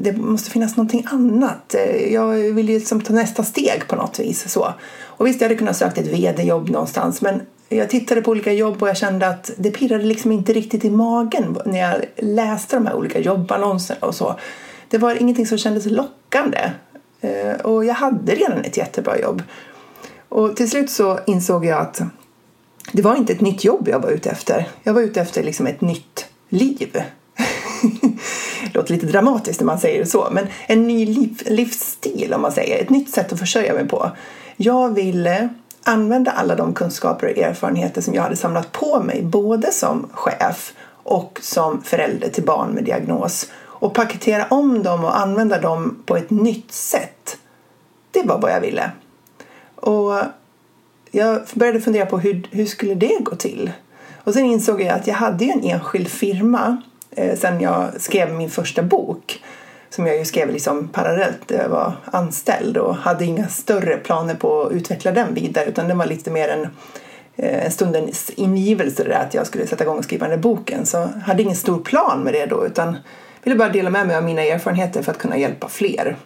det 0.00 0.12
måste 0.12 0.50
finnas 0.50 0.76
någonting 0.76 1.06
annat. 1.10 1.74
Eh, 1.74 2.12
jag 2.12 2.28
vill 2.28 2.68
ju 2.68 2.78
liksom 2.78 3.00
ta 3.00 3.12
nästa 3.12 3.44
steg 3.44 3.88
på 3.88 3.96
något 3.96 4.18
vis. 4.18 4.52
Så. 4.52 4.74
Och 5.04 5.26
visst, 5.26 5.40
jag 5.40 5.48
hade 5.48 5.58
kunnat 5.58 5.76
söka 5.76 6.00
ett 6.00 6.06
vd-jobb 6.06 6.70
någonstans 6.70 7.22
men 7.22 7.40
jag 7.68 7.90
tittade 7.90 8.22
på 8.22 8.30
olika 8.30 8.52
jobb 8.52 8.82
och 8.82 8.88
jag 8.88 8.96
kände 8.96 9.28
att 9.28 9.50
det 9.56 9.70
pirrade 9.70 10.04
liksom 10.04 10.32
inte 10.32 10.52
riktigt 10.52 10.84
i 10.84 10.90
magen 10.90 11.58
när 11.64 11.80
jag 11.80 11.94
läste 12.16 12.76
de 12.76 12.86
här 12.86 12.94
olika 12.94 13.18
jobbannonserna 13.18 14.06
och 14.06 14.14
så. 14.14 14.38
Det 14.88 14.98
var 14.98 15.14
ingenting 15.22 15.46
som 15.46 15.58
kändes 15.58 15.86
lockande. 15.86 16.70
Eh, 17.20 17.60
och 17.60 17.84
jag 17.84 17.94
hade 17.94 18.34
redan 18.34 18.64
ett 18.64 18.76
jättebra 18.76 19.18
jobb. 19.18 19.42
Och 20.32 20.56
till 20.56 20.70
slut 20.70 20.90
så 20.90 21.18
insåg 21.26 21.64
jag 21.64 21.78
att 21.78 22.02
det 22.92 23.02
var 23.02 23.16
inte 23.16 23.32
ett 23.32 23.40
nytt 23.40 23.64
jobb 23.64 23.88
jag 23.88 24.00
var 24.00 24.10
ute 24.10 24.30
efter. 24.30 24.68
Jag 24.82 24.94
var 24.94 25.00
ute 25.00 25.20
efter 25.20 25.42
liksom 25.42 25.66
ett 25.66 25.80
nytt 25.80 26.26
liv. 26.48 26.90
det 28.62 28.74
låter 28.74 28.94
lite 28.94 29.06
dramatiskt 29.06 29.60
när 29.60 29.66
man 29.66 29.80
säger 29.80 29.98
det 29.98 30.06
så, 30.06 30.28
men 30.32 30.46
en 30.66 30.86
ny 30.86 31.06
liv, 31.06 31.42
livsstil 31.46 32.34
om 32.34 32.42
man 32.42 32.52
säger. 32.52 32.82
Ett 32.82 32.90
nytt 32.90 33.10
sätt 33.10 33.32
att 33.32 33.38
försörja 33.38 33.74
mig 33.74 33.88
på. 33.88 34.10
Jag 34.56 34.94
ville 34.94 35.48
använda 35.84 36.30
alla 36.30 36.54
de 36.54 36.74
kunskaper 36.74 37.26
och 37.26 37.38
erfarenheter 37.38 38.00
som 38.00 38.14
jag 38.14 38.22
hade 38.22 38.36
samlat 38.36 38.72
på 38.72 39.00
mig, 39.00 39.22
både 39.22 39.72
som 39.72 40.08
chef 40.12 40.72
och 41.02 41.38
som 41.42 41.82
förälder 41.82 42.28
till 42.28 42.44
barn 42.44 42.70
med 42.70 42.84
diagnos 42.84 43.50
och 43.64 43.94
paketera 43.94 44.46
om 44.50 44.82
dem 44.82 45.04
och 45.04 45.18
använda 45.18 45.60
dem 45.60 46.02
på 46.06 46.16
ett 46.16 46.30
nytt 46.30 46.72
sätt. 46.72 47.36
Det 48.10 48.22
var 48.22 48.38
vad 48.38 48.50
jag 48.50 48.60
ville. 48.60 48.90
Och 49.82 50.14
jag 51.10 51.40
började 51.54 51.80
fundera 51.80 52.06
på 52.06 52.18
hur, 52.18 52.48
hur 52.50 52.66
skulle 52.66 52.94
det 52.94 53.18
gå 53.20 53.36
till? 53.36 53.72
Och 54.24 54.34
sen 54.34 54.44
insåg 54.44 54.80
jag 54.80 54.88
att 54.88 55.06
jag 55.06 55.14
hade 55.14 55.44
en 55.44 55.64
enskild 55.64 56.08
firma 56.08 56.82
eh, 57.10 57.38
sen 57.38 57.60
jag 57.60 58.00
skrev 58.00 58.34
min 58.34 58.50
första 58.50 58.82
bok 58.82 59.42
som 59.90 60.06
jag 60.06 60.16
ju 60.18 60.24
skrev 60.24 60.50
liksom 60.50 60.88
parallellt 60.88 61.50
när 61.50 61.62
jag 61.62 61.68
var 61.68 61.92
anställd 62.04 62.76
och 62.76 62.96
hade 62.96 63.24
inga 63.24 63.48
större 63.48 63.96
planer 63.96 64.34
på 64.34 64.62
att 64.62 64.72
utveckla 64.72 65.12
den 65.12 65.34
vidare 65.34 65.66
utan 65.66 65.88
den 65.88 65.98
var 65.98 66.06
lite 66.06 66.30
mer 66.30 66.48
en 66.48 66.68
eh, 67.36 67.64
en 67.64 67.70
stundens 67.70 68.30
ingivelse 68.30 69.04
där 69.04 69.24
att 69.26 69.34
jag 69.34 69.46
skulle 69.46 69.66
sätta 69.66 69.84
igång 69.84 69.98
och 69.98 70.04
skriva 70.04 70.28
den 70.28 70.36
där 70.36 70.42
boken. 70.42 70.86
Så 70.86 70.96
jag 70.96 71.08
hade 71.08 71.42
ingen 71.42 71.56
stor 71.56 71.80
plan 71.80 72.20
med 72.20 72.32
det 72.32 72.46
då 72.46 72.66
utan 72.66 72.96
ville 73.42 73.56
bara 73.56 73.68
dela 73.68 73.90
med 73.90 74.06
mig 74.06 74.16
av 74.16 74.24
mina 74.24 74.42
erfarenheter 74.42 75.02
för 75.02 75.12
att 75.12 75.18
kunna 75.18 75.38
hjälpa 75.38 75.68
fler. 75.68 76.16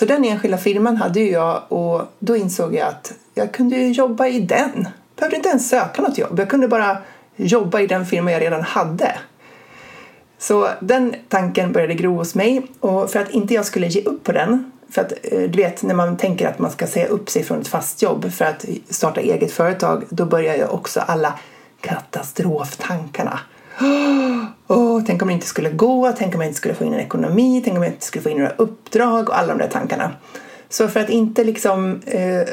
Så 0.00 0.06
den 0.06 0.24
enskilda 0.24 0.58
firman 0.58 0.96
hade 0.96 1.20
ju 1.20 1.30
jag 1.30 1.62
och 1.68 2.02
då 2.18 2.36
insåg 2.36 2.74
jag 2.74 2.88
att 2.88 3.12
jag 3.34 3.52
kunde 3.52 3.76
jobba 3.76 4.26
i 4.26 4.40
den. 4.40 4.70
Jag 4.74 5.16
behövde 5.16 5.36
inte 5.36 5.48
ens 5.48 5.68
söka 5.68 6.02
något 6.02 6.18
jobb. 6.18 6.38
Jag 6.38 6.50
kunde 6.50 6.68
bara 6.68 6.98
jobba 7.36 7.80
i 7.80 7.86
den 7.86 8.06
firma 8.06 8.32
jag 8.32 8.42
redan 8.42 8.62
hade. 8.62 9.18
Så 10.38 10.68
den 10.80 11.14
tanken 11.28 11.72
började 11.72 11.94
gro 11.94 12.16
hos 12.16 12.34
mig 12.34 12.66
och 12.80 13.10
för 13.10 13.20
att 13.20 13.30
inte 13.30 13.54
jag 13.54 13.66
skulle 13.66 13.86
ge 13.86 14.02
upp 14.02 14.24
på 14.24 14.32
den 14.32 14.72
för 14.90 15.00
att 15.00 15.12
eh, 15.22 15.40
du 15.40 15.62
vet 15.62 15.82
när 15.82 15.94
man 15.94 16.16
tänker 16.16 16.48
att 16.48 16.58
man 16.58 16.70
ska 16.70 16.86
säga 16.86 17.06
upp 17.06 17.30
sig 17.30 17.42
från 17.42 17.60
ett 17.60 17.68
fast 17.68 18.02
jobb 18.02 18.32
för 18.32 18.44
att 18.44 18.64
starta 18.88 19.20
eget 19.20 19.52
företag 19.52 20.04
då 20.10 20.24
börjar 20.24 20.56
ju 20.56 20.66
också 20.66 21.00
alla 21.00 21.38
katastroftankarna. 21.80 23.40
Oh, 24.66 25.02
tänk 25.06 25.22
om 25.22 25.28
det 25.28 25.34
inte 25.34 25.46
skulle 25.46 25.70
gå, 25.70 26.12
tänk 26.18 26.34
om 26.34 26.40
jag 26.40 26.48
inte 26.48 26.58
skulle 26.58 26.74
få 26.74 26.84
in 26.84 26.94
en 26.94 27.00
ekonomi, 27.00 27.62
tänk 27.64 27.76
om 27.76 27.82
jag 27.82 27.92
inte 27.92 28.04
skulle 28.04 28.22
få 28.22 28.30
in 28.30 28.36
några 28.36 28.52
uppdrag 28.56 29.28
och 29.28 29.38
alla 29.38 29.48
de 29.48 29.58
där 29.58 29.68
tankarna. 29.68 30.12
Så 30.68 30.88
för 30.88 31.00
att 31.00 31.10
inte 31.10 31.44
liksom 31.44 32.00
eh, 32.06 32.48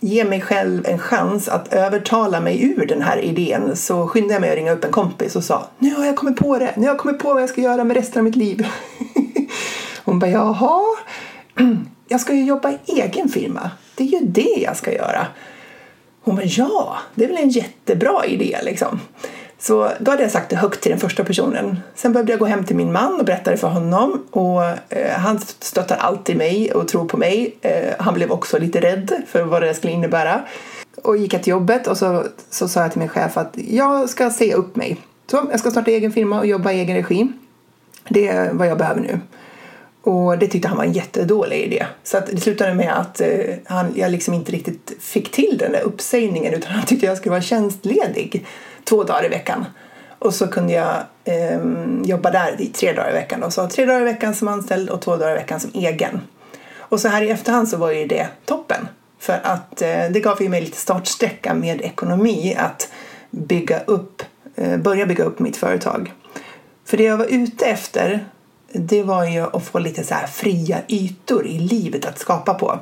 ge 0.00 0.24
mig 0.24 0.40
själv 0.40 0.86
en 0.86 0.98
chans 0.98 1.48
att 1.48 1.72
övertala 1.72 2.40
mig 2.40 2.64
ur 2.64 2.86
den 2.86 3.02
här 3.02 3.18
idén 3.18 3.76
så 3.76 4.08
skyndade 4.08 4.34
jag 4.34 4.40
mig 4.40 4.50
att 4.50 4.56
ringa 4.56 4.72
upp 4.72 4.84
en 4.84 4.92
kompis 4.92 5.36
och 5.36 5.44
sa 5.44 5.66
nu 5.78 5.94
har 5.94 6.06
jag 6.06 6.16
kommit 6.16 6.36
på 6.36 6.58
det, 6.58 6.72
nu 6.76 6.82
har 6.82 6.88
jag 6.88 6.98
kommit 6.98 7.18
på 7.18 7.32
vad 7.34 7.42
jag 7.42 7.48
ska 7.48 7.60
göra 7.60 7.84
med 7.84 7.96
resten 7.96 8.20
av 8.20 8.24
mitt 8.24 8.36
liv. 8.36 8.66
Hon 10.04 10.18
bara 10.18 10.30
jaha, 10.30 10.82
jag 12.08 12.20
ska 12.20 12.34
ju 12.34 12.44
jobba 12.44 12.70
i 12.70 12.78
egen 12.86 13.28
firma, 13.28 13.70
det 13.94 14.04
är 14.04 14.08
ju 14.08 14.20
det 14.20 14.62
jag 14.62 14.76
ska 14.76 14.92
göra. 14.92 15.26
Hon 16.22 16.36
bara 16.36 16.44
ja, 16.44 16.96
det 17.14 17.24
är 17.24 17.28
väl 17.28 17.36
en 17.36 17.48
jättebra 17.48 18.24
idé 18.26 18.58
liksom. 18.62 19.00
Så 19.66 19.92
då 19.98 20.10
hade 20.10 20.22
jag 20.22 20.32
sagt 20.32 20.50
det 20.50 20.56
högt 20.56 20.80
till 20.80 20.90
den 20.90 21.00
första 21.00 21.24
personen. 21.24 21.80
Sen 21.94 22.12
behövde 22.12 22.32
jag 22.32 22.38
gå 22.38 22.46
hem 22.46 22.64
till 22.64 22.76
min 22.76 22.92
man 22.92 23.20
och 23.20 23.24
berätta 23.24 23.50
det 23.50 23.56
för 23.56 23.68
honom 23.68 24.26
och 24.30 24.64
eh, 24.64 25.12
han 25.12 25.38
stöttar 25.38 25.96
alltid 25.96 26.36
mig 26.36 26.72
och 26.72 26.88
tror 26.88 27.08
på 27.08 27.16
mig. 27.16 27.56
Eh, 27.60 27.94
han 27.98 28.14
blev 28.14 28.32
också 28.32 28.58
lite 28.58 28.80
rädd 28.80 29.22
för 29.26 29.42
vad 29.42 29.62
det 29.62 29.74
skulle 29.74 29.92
innebära. 29.92 30.42
Och 31.02 31.16
gick 31.16 31.34
jag 31.34 31.42
till 31.42 31.50
jobbet 31.50 31.86
och 31.86 31.96
så, 31.96 32.24
så 32.50 32.68
sa 32.68 32.82
jag 32.82 32.92
till 32.92 32.98
min 32.98 33.08
chef 33.08 33.36
att 33.36 33.54
jag 33.54 34.08
ska 34.08 34.30
se 34.30 34.54
upp 34.54 34.76
mig. 34.76 34.96
Så 35.30 35.46
jag 35.50 35.60
ska 35.60 35.70
starta 35.70 35.90
egen 35.90 36.12
firma 36.12 36.38
och 36.38 36.46
jobba 36.46 36.72
i 36.72 36.80
egen 36.80 36.96
regi. 36.96 37.28
Det 38.08 38.28
är 38.28 38.52
vad 38.52 38.68
jag 38.68 38.78
behöver 38.78 39.00
nu. 39.00 39.20
Och 40.02 40.38
det 40.38 40.46
tyckte 40.46 40.68
han 40.68 40.76
var 40.76 40.84
en 40.84 40.92
jättedålig 40.92 41.60
idé. 41.60 41.86
Så 42.02 42.18
att 42.18 42.26
det 42.26 42.40
slutade 42.40 42.74
med 42.74 42.98
att 42.98 43.20
eh, 43.20 43.28
han, 43.64 43.92
jag 43.96 44.10
liksom 44.12 44.34
inte 44.34 44.52
riktigt 44.52 44.92
fick 45.00 45.30
till 45.30 45.58
den 45.58 45.72
där 45.72 45.80
uppsägningen 45.80 46.54
utan 46.54 46.72
han 46.72 46.86
tyckte 46.86 47.06
jag 47.06 47.16
skulle 47.16 47.30
vara 47.30 47.42
tjänstledig 47.42 48.46
två 48.88 49.04
dagar 49.04 49.24
i 49.24 49.28
veckan. 49.28 49.64
Och 50.18 50.34
så 50.34 50.48
kunde 50.48 50.72
jag 50.72 50.96
eh, 51.24 51.60
jobba 52.04 52.30
där 52.30 52.60
i 52.60 52.66
tre 52.66 52.92
dagar 52.92 53.10
i 53.10 53.12
veckan. 53.12 53.40
Då. 53.40 53.50
Så 53.50 53.68
tre 53.68 53.84
dagar 53.84 54.00
i 54.00 54.04
veckan 54.04 54.34
som 54.34 54.48
anställd 54.48 54.90
och 54.90 55.00
två 55.00 55.16
dagar 55.16 55.32
i 55.32 55.34
veckan 55.34 55.60
som 55.60 55.70
egen. 55.74 56.20
Och 56.78 57.00
så 57.00 57.08
här 57.08 57.22
i 57.22 57.30
efterhand 57.30 57.68
så 57.68 57.76
var 57.76 57.90
ju 57.90 58.06
det 58.06 58.28
toppen. 58.44 58.88
För 59.18 59.40
att 59.42 59.82
eh, 59.82 60.04
det 60.10 60.20
gav 60.20 60.42
ju 60.42 60.48
mig 60.48 60.60
lite 60.60 60.76
startsträcka 60.76 61.54
med 61.54 61.80
ekonomi 61.80 62.56
att 62.58 62.88
bygga 63.30 63.80
upp, 63.80 64.22
eh, 64.54 64.76
börja 64.76 65.06
bygga 65.06 65.24
upp 65.24 65.38
mitt 65.38 65.56
företag. 65.56 66.12
För 66.84 66.96
det 66.96 67.04
jag 67.04 67.16
var 67.16 67.26
ute 67.26 67.66
efter 67.66 68.26
det 68.72 69.02
var 69.02 69.24
ju 69.24 69.40
att 69.40 69.64
få 69.64 69.78
lite 69.78 70.04
så 70.04 70.14
här 70.14 70.26
fria 70.26 70.78
ytor 70.88 71.46
i 71.46 71.58
livet 71.58 72.06
att 72.06 72.18
skapa 72.18 72.54
på. 72.54 72.78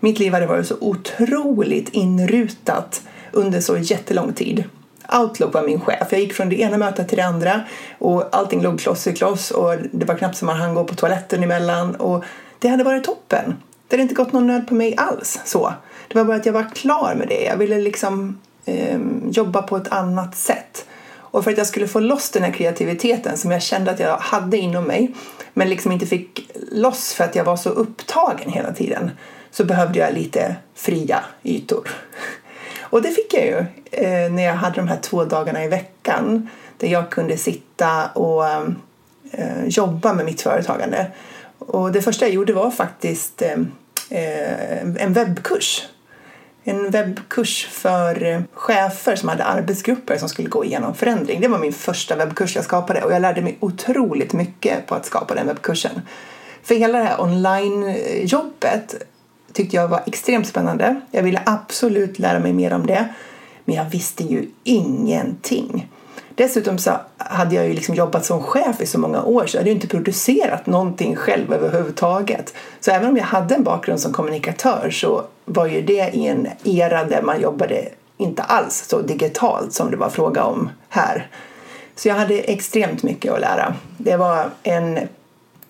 Mitt 0.00 0.18
liv 0.18 0.32
hade 0.32 0.46
varit 0.46 0.66
så 0.66 0.76
otroligt 0.80 1.88
inrutat 1.88 3.02
under 3.32 3.60
så 3.60 3.76
jättelång 3.76 4.32
tid. 4.32 4.64
Outlook 5.12 5.54
var 5.54 5.62
min 5.62 5.80
chef. 5.80 6.08
Jag 6.10 6.20
gick 6.20 6.32
från 6.32 6.48
det 6.48 6.60
ena 6.60 6.76
mötet 6.76 7.08
till 7.08 7.16
det 7.16 7.24
andra 7.24 7.60
och 7.98 8.36
allting 8.36 8.62
låg 8.62 8.80
kloss 8.80 9.06
i 9.06 9.14
kloss 9.14 9.50
och 9.50 9.74
det 9.92 10.06
var 10.06 10.14
knappt 10.14 10.36
som 10.36 10.46
man 10.46 10.56
hann 10.56 10.74
gå 10.74 10.84
på 10.84 10.94
toaletten 10.94 11.42
emellan 11.42 11.94
och 11.94 12.24
det 12.58 12.68
hade 12.68 12.84
varit 12.84 13.04
toppen. 13.04 13.54
Det 13.88 13.96
hade 13.96 14.02
inte 14.02 14.14
gått 14.14 14.32
någon 14.32 14.46
nöd 14.46 14.68
på 14.68 14.74
mig 14.74 14.94
alls 14.96 15.40
så. 15.44 15.72
Det 16.08 16.18
var 16.18 16.24
bara 16.24 16.36
att 16.36 16.46
jag 16.46 16.52
var 16.52 16.70
klar 16.74 17.14
med 17.18 17.28
det. 17.28 17.44
Jag 17.44 17.56
ville 17.56 17.78
liksom 17.78 18.38
eh, 18.64 18.98
jobba 19.30 19.62
på 19.62 19.76
ett 19.76 19.88
annat 19.88 20.36
sätt. 20.36 20.86
Och 21.30 21.44
för 21.44 21.50
att 21.50 21.58
jag 21.58 21.66
skulle 21.66 21.88
få 21.88 22.00
loss 22.00 22.30
den 22.30 22.42
här 22.42 22.52
kreativiteten 22.52 23.36
som 23.36 23.50
jag 23.50 23.62
kände 23.62 23.90
att 23.90 24.00
jag 24.00 24.16
hade 24.16 24.56
inom 24.56 24.84
mig 24.84 25.14
men 25.54 25.70
liksom 25.70 25.92
inte 25.92 26.06
fick 26.06 26.50
loss 26.72 27.12
för 27.12 27.24
att 27.24 27.34
jag 27.34 27.44
var 27.44 27.56
så 27.56 27.70
upptagen 27.70 28.50
hela 28.50 28.72
tiden 28.72 29.10
så 29.50 29.64
behövde 29.64 29.98
jag 29.98 30.14
lite 30.14 30.56
fria 30.74 31.24
ytor. 31.42 31.88
Och 32.90 33.02
det 33.02 33.10
fick 33.10 33.34
jag 33.34 33.44
ju 33.44 33.58
eh, 33.90 34.32
när 34.32 34.42
jag 34.42 34.54
hade 34.54 34.76
de 34.76 34.88
här 34.88 34.98
två 35.00 35.24
dagarna 35.24 35.64
i 35.64 35.68
veckan 35.68 36.48
där 36.76 36.88
jag 36.88 37.10
kunde 37.10 37.36
sitta 37.36 38.06
och 38.06 38.46
eh, 39.30 39.64
jobba 39.66 40.12
med 40.12 40.24
mitt 40.24 40.40
företagande. 40.40 41.06
Och 41.58 41.92
det 41.92 42.02
första 42.02 42.24
jag 42.24 42.34
gjorde 42.34 42.52
var 42.52 42.70
faktiskt 42.70 43.42
eh, 43.42 43.58
eh 44.10 44.80
en 44.80 45.12
webbkurs 45.12 45.88
en 46.68 46.90
webbkurs 46.90 47.68
för 47.70 48.24
eh, 48.24 48.40
chefer 48.52 49.16
som 49.16 49.28
hade 49.28 49.44
arbetsgrupper 49.44 50.16
som 50.16 50.28
skulle 50.28 50.48
gå 50.48 50.64
igenom 50.64 50.94
förändring. 50.94 51.40
Det 51.40 51.48
var 51.48 51.58
min 51.58 51.72
första 51.72 52.16
webbkurs 52.16 52.56
jag 52.56 52.64
skapade 52.64 53.02
och 53.02 53.12
jag 53.12 53.22
lärde 53.22 53.42
mig 53.42 53.56
otroligt 53.60 54.32
mycket 54.32 54.86
på 54.86 54.94
att 54.94 55.06
skapa 55.06 55.34
den 55.34 55.46
webbkursen. 55.46 56.02
För 56.62 56.74
hela 56.74 56.98
det 56.98 57.04
här 57.04 57.20
online-jobbet 57.20 58.94
tyckte 59.52 59.76
jag 59.76 59.88
var 59.88 60.02
extremt 60.06 60.46
spännande. 60.46 61.00
Jag 61.10 61.22
ville 61.22 61.42
absolut 61.46 62.18
lära 62.18 62.38
mig 62.38 62.52
mer 62.52 62.72
om 62.72 62.86
det, 62.86 63.08
men 63.64 63.74
jag 63.74 63.84
visste 63.84 64.24
ju 64.24 64.46
ingenting. 64.64 65.88
Dessutom 66.34 66.78
så 66.78 66.90
hade 67.16 67.54
jag 67.54 67.66
ju 67.66 67.72
liksom 67.72 67.94
jobbat 67.94 68.24
som 68.24 68.42
chef 68.42 68.80
i 68.80 68.86
så 68.86 68.98
många 68.98 69.22
år 69.22 69.46
så 69.46 69.56
jag 69.56 69.60
hade 69.60 69.70
ju 69.70 69.74
inte 69.74 69.88
producerat 69.88 70.66
någonting 70.66 71.16
själv 71.16 71.52
överhuvudtaget. 71.52 72.54
Så 72.80 72.90
även 72.90 73.08
om 73.08 73.16
jag 73.16 73.24
hade 73.24 73.54
en 73.54 73.64
bakgrund 73.64 74.00
som 74.00 74.12
kommunikatör 74.12 74.90
så 74.90 75.24
var 75.44 75.66
ju 75.66 75.82
det 75.82 76.10
i 76.14 76.26
en 76.26 76.48
era 76.64 77.04
där 77.04 77.22
man 77.22 77.40
jobbade 77.40 77.88
inte 78.16 78.42
alls 78.42 78.88
så 78.88 79.00
digitalt 79.00 79.72
som 79.72 79.90
det 79.90 79.96
var 79.96 80.08
fråga 80.08 80.44
om 80.44 80.70
här. 80.88 81.26
Så 81.96 82.08
jag 82.08 82.14
hade 82.14 82.38
extremt 82.38 83.02
mycket 83.02 83.32
att 83.32 83.40
lära. 83.40 83.74
Det 83.96 84.16
var 84.16 84.50
en, 84.62 84.98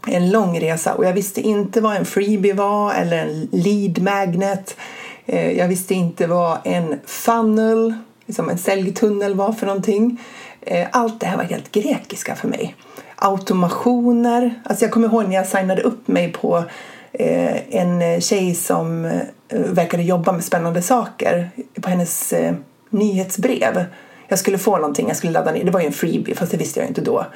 en 0.09 0.31
lång 0.31 0.61
resa 0.61 0.95
och 0.95 1.05
jag 1.05 1.13
visste 1.13 1.41
inte 1.41 1.81
vad 1.81 1.97
en 1.97 2.05
freebie 2.05 2.55
var 2.55 2.95
eller 2.95 3.19
en 3.19 3.49
lead 3.53 4.03
magnet. 4.03 4.77
Eh, 5.27 5.53
jag 5.53 5.69
visste 5.69 5.95
inte 5.95 6.27
vad 6.27 6.59
en 6.65 7.01
funnel, 7.07 7.95
liksom 8.27 8.49
en 8.49 8.59
säljtunnel 8.59 9.35
var 9.35 9.53
för 9.53 9.67
någonting. 9.67 10.21
Eh, 10.61 10.87
allt 10.93 11.21
det 11.21 11.27
här 11.27 11.37
var 11.37 11.45
helt 11.45 11.73
grekiska 11.73 12.35
för 12.35 12.49
mig. 12.49 12.77
Automationer. 13.17 14.55
Alltså 14.65 14.85
jag 14.85 14.93
kommer 14.93 15.09
ihåg 15.09 15.29
när 15.29 15.37
jag 15.37 15.47
signade 15.47 15.83
upp 15.83 16.09
mig 16.09 16.33
på 16.33 16.65
eh, 17.13 17.75
en 17.77 18.21
tjej 18.21 18.55
som 18.55 19.21
verkade 19.51 20.03
jobba 20.03 20.33
med 20.33 20.45
spännande 20.45 20.83
saker 20.83 21.51
på 21.81 21.89
hennes 21.89 22.35
nyhetsbrev. 22.91 23.85
Jag 24.29 24.39
skulle 24.39 24.59
få 24.59 24.77
någonting, 24.77 25.09
jag 25.09 25.17
skulle 25.17 25.33
ladda 25.33 25.53
ner. 25.53 25.65
Det 25.65 25.71
var 25.71 25.81
ju 25.81 25.87
en 25.87 25.93
freebie 25.93 26.35
fast 26.35 26.51
det 26.51 26.57
visste 26.57 26.81
jag 26.81 26.89
inte 26.89 27.01
då. 27.01 27.27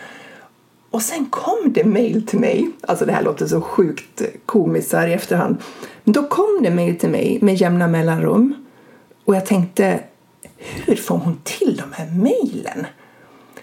Och 0.93 1.03
sen 1.03 1.27
kom 1.31 1.73
det 1.73 1.85
mail 1.85 2.27
till 2.27 2.39
mig. 2.39 2.71
Alltså 2.81 3.05
det 3.05 3.13
här 3.13 3.23
låter 3.23 3.47
så 3.47 3.61
sjukt 3.61 4.23
komiskt 4.47 4.93
här 4.93 5.09
i 5.09 5.13
efterhand. 5.13 5.57
Men 6.05 6.13
då 6.13 6.23
kom 6.23 6.61
det 6.63 6.71
mail 6.71 6.99
till 6.99 7.09
mig 7.09 7.39
med 7.43 7.55
jämna 7.55 7.89
mellanrum. 7.89 8.55
Och 9.25 9.37
jag 9.37 9.47
tänkte, 9.47 10.01
hur 10.59 10.97
får 10.97 11.19
hon 11.19 11.41
till 11.45 11.77
de 11.77 11.93
här 11.93 12.07
mejlen? 12.07 12.87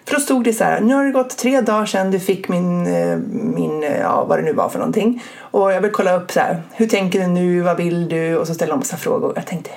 För 0.06 0.16
då 0.16 0.22
stod 0.22 0.44
det 0.44 0.54
så 0.54 0.64
här, 0.64 0.82
nu 0.82 0.94
har 0.94 1.06
det 1.06 1.12
gått 1.12 1.38
tre 1.38 1.62
dagar 1.62 1.86
sedan 1.86 2.12
du 2.12 2.20
fick 2.20 2.50
min, 2.50 2.88
eh, 2.88 3.18
min 3.32 3.84
eh, 3.84 4.00
ja 4.00 4.26
vad 4.26 4.40
det 4.40 4.44
nu 4.44 4.54
var 4.54 4.70
för 4.70 4.80
någonting. 4.80 5.24
Och 5.40 5.72
jag 5.72 5.82
vill 5.82 5.92
kolla 5.92 6.16
upp 6.16 6.32
så 6.32 6.40
här, 6.40 6.62
hur 6.72 6.88
tänker 6.88 7.20
du 7.20 7.28
nu, 7.28 7.62
vad 7.62 7.78
vill 7.78 8.10
du? 8.10 8.38
Och 8.38 8.48
så 8.48 8.54
ställer 8.54 8.72
hon 8.72 8.80
massa 8.80 8.98
frågor. 8.98 9.34
Jag 9.36 9.46
tänkte, 9.46 9.72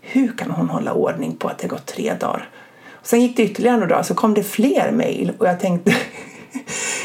hur 0.00 0.36
kan 0.36 0.50
hon 0.50 0.68
hålla 0.68 0.92
ordning 0.92 1.36
på 1.36 1.48
att 1.48 1.58
det 1.58 1.68
gått 1.68 1.86
tre 1.86 2.14
dagar? 2.20 2.48
Och 2.92 3.06
sen 3.06 3.20
gick 3.20 3.36
det 3.36 3.42
ytterligare 3.42 3.76
några 3.76 3.88
dagar 3.88 4.02
så 4.02 4.14
kom 4.14 4.34
det 4.34 4.42
fler 4.42 4.90
mejl 4.92 5.32
och 5.38 5.46
jag 5.46 5.60
tänkte 5.60 5.94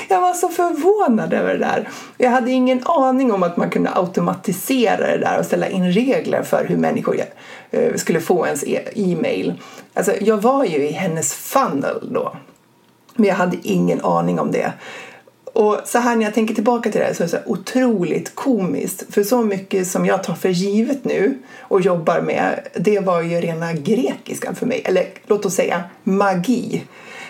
jag 0.09 0.21
var 0.21 0.33
så 0.33 0.49
förvånad 0.49 1.33
över 1.33 1.53
det 1.53 1.59
där. 1.59 1.89
Jag 2.17 2.31
hade 2.31 2.51
ingen 2.51 2.81
aning 2.85 3.31
om 3.31 3.43
att 3.43 3.57
man 3.57 3.69
kunde 3.69 3.89
automatisera 3.95 5.07
det 5.07 5.17
där 5.17 5.39
och 5.39 5.45
ställa 5.45 5.69
in 5.69 5.91
regler 5.91 6.43
för 6.43 6.65
hur 6.65 6.77
människor 6.77 7.19
eh, 7.71 7.95
skulle 7.95 8.19
få 8.21 8.45
ens 8.45 8.63
e- 8.63 8.89
e-mail. 8.95 9.61
Alltså, 9.93 10.13
jag 10.21 10.37
var 10.37 10.65
ju 10.65 10.87
i 10.87 10.91
hennes 10.91 11.33
funnel 11.33 12.13
då. 12.13 12.35
Men 13.15 13.27
jag 13.27 13.35
hade 13.35 13.57
ingen 13.63 14.01
aning 14.01 14.39
om 14.39 14.51
det. 14.51 14.73
Och 15.53 15.79
så 15.85 15.99
här 15.99 16.15
när 16.15 16.23
jag 16.23 16.33
tänker 16.33 16.55
tillbaka 16.55 16.91
till 16.91 17.01
det 17.01 17.13
så 17.13 17.23
är 17.23 17.27
det 17.27 17.31
så 17.31 17.51
otroligt 17.51 18.35
komiskt. 18.35 19.13
För 19.13 19.23
så 19.23 19.41
mycket 19.41 19.87
som 19.87 20.05
jag 20.05 20.23
tar 20.23 20.33
för 20.33 20.49
givet 20.49 21.05
nu 21.05 21.37
och 21.59 21.81
jobbar 21.81 22.21
med, 22.21 22.67
det 22.75 22.99
var 22.99 23.21
ju 23.21 23.41
rena 23.41 23.73
grekiskan 23.73 24.55
för 24.55 24.65
mig. 24.65 24.81
Eller 24.85 25.05
låt 25.27 25.45
oss 25.45 25.53
säga 25.53 25.83
magi. 26.03 26.83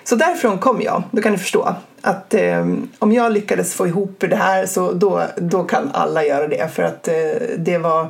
Så 0.10 0.16
därifrån 0.16 0.60
kom 0.60 0.82
jag. 0.82 1.04
Då 1.12 1.22
kan 1.22 1.32
ni 1.32 1.38
förstå 1.38 1.76
att 2.02 2.34
eh, 2.34 2.68
om 3.00 3.12
jag 3.12 3.32
lyckades 3.32 3.74
få 3.74 3.88
ihop 3.88 4.24
det 4.30 4.36
här 4.36 4.66
så 4.66 4.92
då, 4.92 5.24
då 5.38 5.64
kan 5.64 5.90
alla 5.94 6.26
göra 6.26 6.48
det. 6.48 6.74
För 6.74 6.84
att 6.84 7.08
eh, 7.08 7.14
det 7.58 7.78
var 7.78 8.08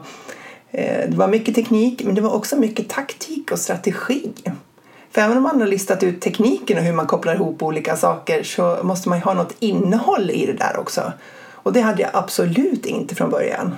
Eh, 0.71 1.09
det 1.09 1.17
var 1.17 1.27
mycket 1.27 1.55
teknik 1.55 2.03
men 2.03 2.15
det 2.15 2.21
var 2.21 2.33
också 2.33 2.55
mycket 2.55 2.89
taktik 2.89 3.51
och 3.51 3.59
strategi. 3.59 4.31
För 5.11 5.21
även 5.21 5.37
om 5.37 5.43
man 5.43 5.61
har 5.61 5.67
listat 5.67 6.03
ut 6.03 6.21
tekniken 6.21 6.77
och 6.77 6.83
hur 6.83 6.93
man 6.93 7.07
kopplar 7.07 7.35
ihop 7.35 7.63
olika 7.63 7.95
saker 7.95 8.43
så 8.43 8.77
måste 8.83 9.09
man 9.09 9.17
ju 9.17 9.23
ha 9.23 9.33
något 9.33 9.55
innehåll 9.59 10.31
i 10.31 10.45
det 10.45 10.53
där 10.53 10.79
också. 10.79 11.13
Och 11.51 11.73
det 11.73 11.81
hade 11.81 12.01
jag 12.01 12.11
absolut 12.13 12.85
inte 12.85 13.15
från 13.15 13.29
början. 13.29 13.75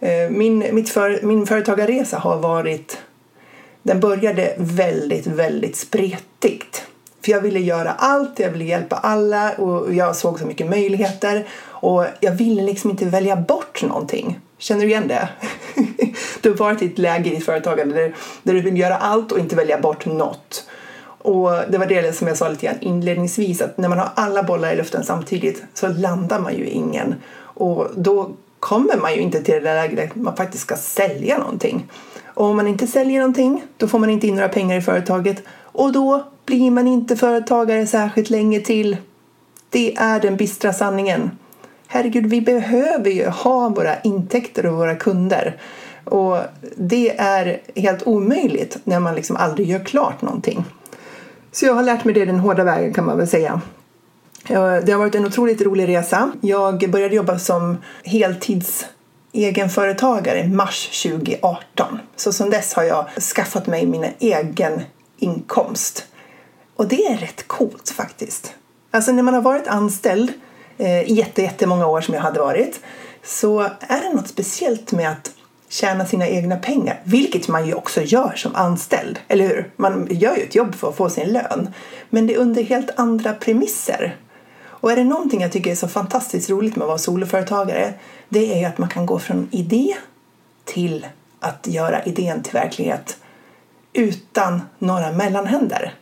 Eh, 0.00 0.30
min, 0.30 0.66
mitt 0.72 0.90
för, 0.90 1.20
min 1.22 1.46
företagarresa 1.46 2.18
har 2.18 2.38
varit... 2.38 2.98
Den 3.82 4.00
började 4.00 4.54
väldigt, 4.58 5.26
väldigt 5.26 5.76
spretigt. 5.76 6.86
För 7.24 7.32
jag 7.32 7.40
ville 7.40 7.60
göra 7.60 7.92
allt, 7.92 8.38
jag 8.38 8.50
ville 8.50 8.64
hjälpa 8.64 8.96
alla 8.96 9.52
och 9.52 9.94
jag 9.94 10.16
såg 10.16 10.38
så 10.38 10.46
mycket 10.46 10.70
möjligheter. 10.70 11.46
Och 11.64 12.04
jag 12.20 12.32
ville 12.32 12.62
liksom 12.62 12.90
inte 12.90 13.04
välja 13.04 13.36
bort 13.36 13.82
någonting. 13.82 14.40
Känner 14.58 14.82
du 14.82 14.88
igen 14.88 15.08
det? 15.08 15.28
du 16.40 16.50
har 16.50 16.56
varit 16.56 16.82
i 16.82 16.86
ett 16.86 16.98
läge 16.98 17.30
i 17.30 17.40
företagande 17.40 17.94
där, 17.94 18.14
där 18.42 18.54
du 18.54 18.60
vill 18.60 18.78
göra 18.78 18.96
allt 18.96 19.32
och 19.32 19.38
inte 19.38 19.56
välja 19.56 19.80
bort 19.80 20.06
något. 20.06 20.66
Och 21.22 21.50
det 21.68 21.78
var 21.78 21.86
det 21.86 22.16
som 22.16 22.28
jag 22.28 22.36
sa 22.36 22.48
lite 22.48 22.66
grann 22.66 22.80
inledningsvis 22.80 23.60
att 23.60 23.78
när 23.78 23.88
man 23.88 23.98
har 23.98 24.10
alla 24.14 24.42
bollar 24.42 24.72
i 24.72 24.76
luften 24.76 25.04
samtidigt 25.04 25.62
så 25.74 25.88
landar 25.88 26.40
man 26.40 26.56
ju 26.56 26.66
ingen. 26.66 27.14
Och 27.38 27.88
då 27.96 28.30
kommer 28.60 28.96
man 28.96 29.14
ju 29.14 29.20
inte 29.20 29.42
till 29.42 29.54
det 29.54 29.60
där 29.60 29.74
läget 29.74 30.10
att 30.10 30.16
man 30.16 30.36
faktiskt 30.36 30.62
ska 30.62 30.76
sälja 30.76 31.38
någonting. 31.38 31.86
Och 32.24 32.46
om 32.46 32.56
man 32.56 32.66
inte 32.66 32.86
säljer 32.86 33.20
någonting 33.20 33.64
då 33.76 33.88
får 33.88 33.98
man 33.98 34.10
inte 34.10 34.26
in 34.26 34.34
några 34.34 34.48
pengar 34.48 34.76
i 34.76 34.80
företaget 34.80 35.42
och 35.72 35.92
då 35.92 36.24
blir 36.46 36.70
man 36.70 36.86
inte 36.86 37.16
företagare 37.16 37.86
särskilt 37.86 38.30
länge 38.30 38.60
till. 38.60 38.96
Det 39.70 39.96
är 39.96 40.20
den 40.20 40.36
bistra 40.36 40.72
sanningen. 40.72 41.30
Herregud, 41.86 42.26
vi 42.26 42.40
behöver 42.40 43.10
ju 43.10 43.26
ha 43.26 43.68
våra 43.68 44.00
intäkter 44.00 44.66
och 44.66 44.76
våra 44.76 44.96
kunder. 44.96 45.56
Och 46.04 46.38
det 46.76 47.18
är 47.18 47.60
helt 47.76 48.06
omöjligt 48.06 48.78
när 48.84 49.00
man 49.00 49.14
liksom 49.14 49.36
aldrig 49.36 49.70
gör 49.70 49.84
klart 49.84 50.22
någonting. 50.22 50.64
Så 51.52 51.66
jag 51.66 51.74
har 51.74 51.82
lärt 51.82 52.04
mig 52.04 52.14
det 52.14 52.24
den 52.24 52.38
hårda 52.38 52.64
vägen 52.64 52.94
kan 52.94 53.06
man 53.06 53.18
väl 53.18 53.28
säga. 53.28 53.60
Det 54.46 54.92
har 54.92 54.98
varit 54.98 55.14
en 55.14 55.26
otroligt 55.26 55.62
rolig 55.62 55.88
resa. 55.88 56.32
Jag 56.40 56.90
började 56.90 57.14
jobba 57.14 57.38
som 57.38 57.76
heltids 58.04 58.86
egenföretagare 59.32 60.40
i 60.40 60.48
mars 60.48 61.02
2018. 61.02 61.98
Så 62.16 62.32
sedan 62.32 62.50
dess 62.50 62.74
har 62.74 62.82
jag 62.82 63.06
skaffat 63.10 63.66
mig 63.66 63.86
min 63.86 64.06
egen 64.18 64.82
inkomst. 65.22 66.06
Och 66.76 66.88
det 66.88 67.06
är 67.06 67.16
rätt 67.16 67.48
coolt 67.48 67.90
faktiskt. 67.90 68.54
Alltså 68.90 69.12
när 69.12 69.22
man 69.22 69.34
har 69.34 69.42
varit 69.42 69.66
anställd 69.66 70.32
eh, 70.78 71.02
i 71.02 71.14
jätte, 71.14 71.42
jättemånga 71.42 71.86
år 71.86 72.00
som 72.00 72.14
jag 72.14 72.20
hade 72.20 72.40
varit 72.40 72.80
så 73.22 73.60
är 73.80 74.00
det 74.00 74.12
något 74.14 74.28
speciellt 74.28 74.92
med 74.92 75.10
att 75.10 75.30
tjäna 75.68 76.06
sina 76.06 76.28
egna 76.28 76.56
pengar, 76.56 77.00
vilket 77.04 77.48
man 77.48 77.66
ju 77.66 77.74
också 77.74 78.02
gör 78.02 78.32
som 78.36 78.54
anställd, 78.54 79.18
eller 79.28 79.48
hur? 79.48 79.70
Man 79.76 80.08
gör 80.10 80.36
ju 80.36 80.42
ett 80.42 80.54
jobb 80.54 80.74
för 80.74 80.88
att 80.88 80.96
få 80.96 81.10
sin 81.10 81.32
lön, 81.32 81.74
men 82.10 82.26
det 82.26 82.34
är 82.34 82.38
under 82.38 82.62
helt 82.62 82.90
andra 82.96 83.32
premisser. 83.32 84.16
Och 84.64 84.92
är 84.92 84.96
det 84.96 85.04
någonting 85.04 85.40
jag 85.40 85.52
tycker 85.52 85.70
är 85.70 85.74
så 85.74 85.88
fantastiskt 85.88 86.50
roligt 86.50 86.76
med 86.76 86.82
att 86.82 86.88
vara 86.88 86.98
soloföretagare, 86.98 87.94
det 88.28 88.54
är 88.54 88.58
ju 88.58 88.64
att 88.64 88.78
man 88.78 88.88
kan 88.88 89.06
gå 89.06 89.18
från 89.18 89.48
idé 89.50 89.96
till 90.64 91.06
att 91.40 91.66
göra 91.66 92.04
idén 92.04 92.42
till 92.42 92.52
verklighet 92.52 93.16
utan 93.92 94.60
några 94.78 95.12
mellanhänder. 95.12 95.94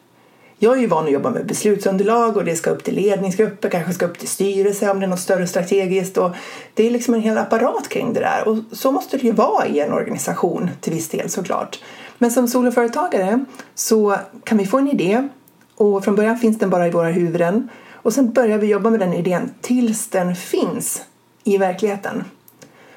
Jag 0.63 0.77
är 0.77 0.81
ju 0.81 0.87
van 0.87 1.05
att 1.05 1.13
jobba 1.13 1.31
med 1.31 1.47
beslutsunderlag 1.47 2.37
och 2.37 2.45
det 2.45 2.57
ska 2.57 2.71
upp 2.71 2.85
till 2.85 2.95
ledningsgrupper, 2.95 3.69
kanske 3.69 3.93
ska 3.93 4.07
upp 4.07 4.19
till 4.19 4.29
styrelse 4.29 4.91
om 4.91 5.01
det 5.01 5.07
är 5.07 5.09
något 5.09 5.21
större 5.21 5.47
strategiskt. 5.47 6.17
Och 6.17 6.31
det 6.75 6.87
är 6.87 6.91
liksom 6.91 7.15
en 7.15 7.21
hel 7.21 7.39
apparat 7.39 7.89
kring 7.89 8.13
det 8.13 8.21
där 8.21 8.49
och 8.49 8.57
så 8.73 8.93
måste 8.93 9.17
det 9.17 9.23
ju 9.23 9.33
vara 9.33 9.67
i 9.67 9.81
en 9.81 9.93
organisation 9.93 10.71
till 10.81 10.93
viss 10.93 11.09
del 11.09 11.31
såklart. 11.31 11.81
Men 12.19 12.31
som 12.31 12.49
soloföretagare 12.49 13.45
så 13.75 14.17
kan 14.45 14.59
vi 14.59 14.67
få 14.67 14.79
en 14.79 14.89
idé 14.89 15.29
och 15.77 16.05
från 16.05 16.17
början 16.17 16.39
finns 16.39 16.59
den 16.59 16.71
bara 16.71 16.87
i 16.87 16.91
våra 16.91 17.09
huvuden 17.09 17.69
och 17.93 18.13
sen 18.13 18.33
börjar 18.33 18.59
vi 18.59 18.67
jobba 18.67 18.91
med 18.91 19.01
den 19.01 19.15
idén 19.15 19.51
tills 19.61 20.09
den 20.09 20.37
finns 20.37 21.03
i 21.45 21.59
verkligheten. 21.59 22.25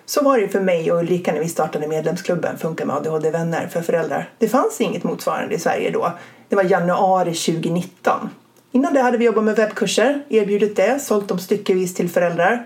Så 0.05 0.23
var 0.23 0.37
det 0.37 0.49
för 0.49 0.59
mig 0.59 0.91
och 0.91 0.99
Ulrika 0.99 1.31
när 1.31 1.39
vi 1.39 1.49
startade 1.49 1.87
medlemsklubben 1.87 2.57
Funka 2.57 2.85
med 2.85 2.95
ADHD-vänner 2.95 3.67
för 3.67 3.81
föräldrar. 3.81 4.29
Det 4.37 4.47
fanns 4.47 4.81
inget 4.81 5.03
motsvarande 5.03 5.55
i 5.55 5.59
Sverige 5.59 5.91
då. 5.91 6.11
Det 6.49 6.55
var 6.55 6.63
januari 6.63 7.33
2019. 7.33 8.29
Innan 8.71 8.93
det 8.93 9.01
hade 9.01 9.17
vi 9.17 9.25
jobbat 9.25 9.43
med 9.43 9.55
webbkurser, 9.55 10.23
erbjudit 10.29 10.75
det, 10.75 10.99
sålt 10.99 11.27
dem 11.27 11.39
styckevis 11.39 11.93
till 11.93 12.09
föräldrar. 12.09 12.65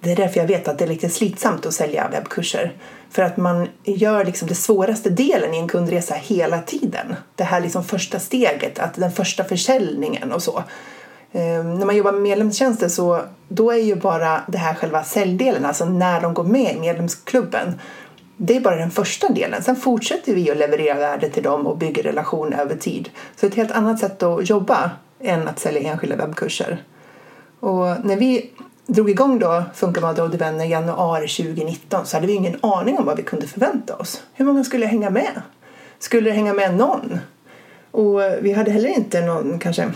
Det 0.00 0.12
är 0.12 0.16
därför 0.16 0.40
jag 0.40 0.46
vet 0.46 0.68
att 0.68 0.78
det 0.78 0.84
är 0.84 0.88
lite 0.88 1.08
slitsamt 1.08 1.66
att 1.66 1.74
sälja 1.74 2.08
webbkurser. 2.08 2.72
För 3.10 3.22
att 3.22 3.36
man 3.36 3.68
gör 3.84 4.24
liksom 4.24 4.48
det 4.48 4.54
svåraste 4.54 5.10
delen 5.10 5.54
i 5.54 5.58
en 5.58 5.68
kundresa 5.68 6.14
hela 6.14 6.62
tiden. 6.62 7.16
Det 7.34 7.44
här 7.44 7.60
liksom 7.60 7.84
första 7.84 8.18
steget, 8.18 8.78
att 8.78 8.94
den 8.94 9.12
första 9.12 9.44
försäljningen 9.44 10.32
och 10.32 10.42
så. 10.42 10.64
Ehm, 11.36 11.74
när 11.74 11.86
man 11.86 11.96
jobbar 11.96 12.12
med 12.12 12.22
medlemstjänster 12.22 12.88
så 12.88 13.20
då 13.48 13.70
är 13.70 13.76
ju 13.76 13.94
bara 13.94 14.42
det 14.46 14.58
här 14.58 14.74
själva 14.74 15.04
säljdelen, 15.04 15.64
alltså 15.64 15.84
när 15.84 16.20
de 16.20 16.34
går 16.34 16.44
med 16.44 16.76
i 16.76 16.80
medlemsklubben, 16.80 17.80
det 18.36 18.56
är 18.56 18.60
bara 18.60 18.76
den 18.76 18.90
första 18.90 19.28
delen. 19.28 19.62
Sen 19.62 19.76
fortsätter 19.76 20.34
vi 20.34 20.50
att 20.50 20.56
leverera 20.56 20.98
värde 20.98 21.28
till 21.28 21.42
dem 21.42 21.66
och 21.66 21.78
bygger 21.78 22.02
relationer 22.02 22.60
över 22.60 22.76
tid. 22.76 23.10
Så 23.36 23.46
ett 23.46 23.54
helt 23.54 23.70
annat 23.70 23.98
sätt 23.98 24.22
att 24.22 24.50
jobba 24.50 24.90
än 25.20 25.48
att 25.48 25.58
sälja 25.58 25.92
enskilda 25.92 26.16
webbkurser. 26.16 26.82
Och 27.60 28.04
när 28.04 28.16
vi 28.16 28.50
drog 28.86 29.10
igång 29.10 29.38
då 29.38 29.62
Funka 29.74 30.00
med 30.00 30.18
och 30.18 30.40
vänner 30.40 30.64
i 30.64 30.68
januari 30.68 31.28
2019 31.28 32.06
så 32.06 32.16
hade 32.16 32.26
vi 32.26 32.32
ingen 32.32 32.56
aning 32.60 32.98
om 32.98 33.04
vad 33.04 33.16
vi 33.16 33.22
kunde 33.22 33.46
förvänta 33.46 33.96
oss. 33.96 34.22
Hur 34.34 34.44
många 34.44 34.64
skulle 34.64 34.86
hänga 34.86 35.10
med? 35.10 35.42
Skulle 35.98 36.30
det 36.30 36.36
hänga 36.36 36.52
med 36.52 36.74
någon? 36.74 37.18
Och 37.90 38.20
vi 38.40 38.52
hade 38.52 38.70
heller 38.70 38.88
inte 38.88 39.20
någon 39.20 39.58
kanske 39.58 39.92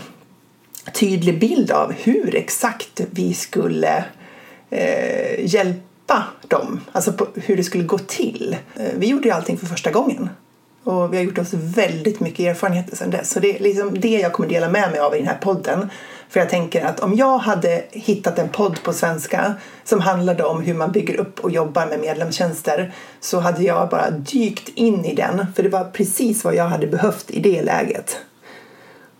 tydlig 0.93 1.39
bild 1.39 1.71
av 1.71 1.93
hur 1.93 2.35
exakt 2.35 3.01
vi 3.11 3.33
skulle 3.33 4.03
eh, 4.69 5.45
hjälpa 5.45 6.23
dem, 6.47 6.81
alltså 6.91 7.13
på 7.13 7.27
hur 7.35 7.57
det 7.57 7.63
skulle 7.63 7.83
gå 7.83 7.97
till. 7.97 8.57
Eh, 8.75 8.91
vi 8.97 9.07
gjorde 9.07 9.27
ju 9.27 9.33
allting 9.33 9.57
för 9.57 9.65
första 9.65 9.91
gången 9.91 10.29
och 10.83 11.13
vi 11.13 11.17
har 11.17 11.23
gjort 11.23 11.37
oss 11.37 11.53
väldigt 11.53 12.19
mycket 12.19 12.39
erfarenheter 12.39 12.95
sedan 12.95 13.09
dess. 13.09 13.29
Så 13.29 13.39
det 13.39 13.55
är 13.55 13.59
liksom 13.59 13.99
det 13.99 14.19
jag 14.19 14.33
kommer 14.33 14.49
dela 14.49 14.69
med 14.69 14.91
mig 14.91 14.99
av 14.99 15.15
i 15.15 15.17
den 15.17 15.27
här 15.27 15.37
podden. 15.41 15.89
För 16.29 16.39
jag 16.39 16.49
tänker 16.49 16.85
att 16.85 16.99
om 16.99 17.15
jag 17.15 17.37
hade 17.37 17.83
hittat 17.91 18.39
en 18.39 18.49
podd 18.49 18.83
på 18.83 18.93
svenska 18.93 19.53
som 19.83 19.99
handlade 19.99 20.43
om 20.43 20.61
hur 20.61 20.73
man 20.73 20.91
bygger 20.91 21.17
upp 21.17 21.39
och 21.39 21.51
jobbar 21.51 21.85
med 21.85 21.99
medlemstjänster 21.99 22.93
så 23.19 23.39
hade 23.39 23.63
jag 23.63 23.89
bara 23.89 24.09
dykt 24.09 24.69
in 24.69 25.05
i 25.05 25.15
den 25.15 25.45
för 25.55 25.63
det 25.63 25.69
var 25.69 25.83
precis 25.83 26.43
vad 26.43 26.55
jag 26.55 26.65
hade 26.65 26.87
behövt 26.87 27.31
i 27.31 27.39
det 27.39 27.61
läget. 27.61 28.17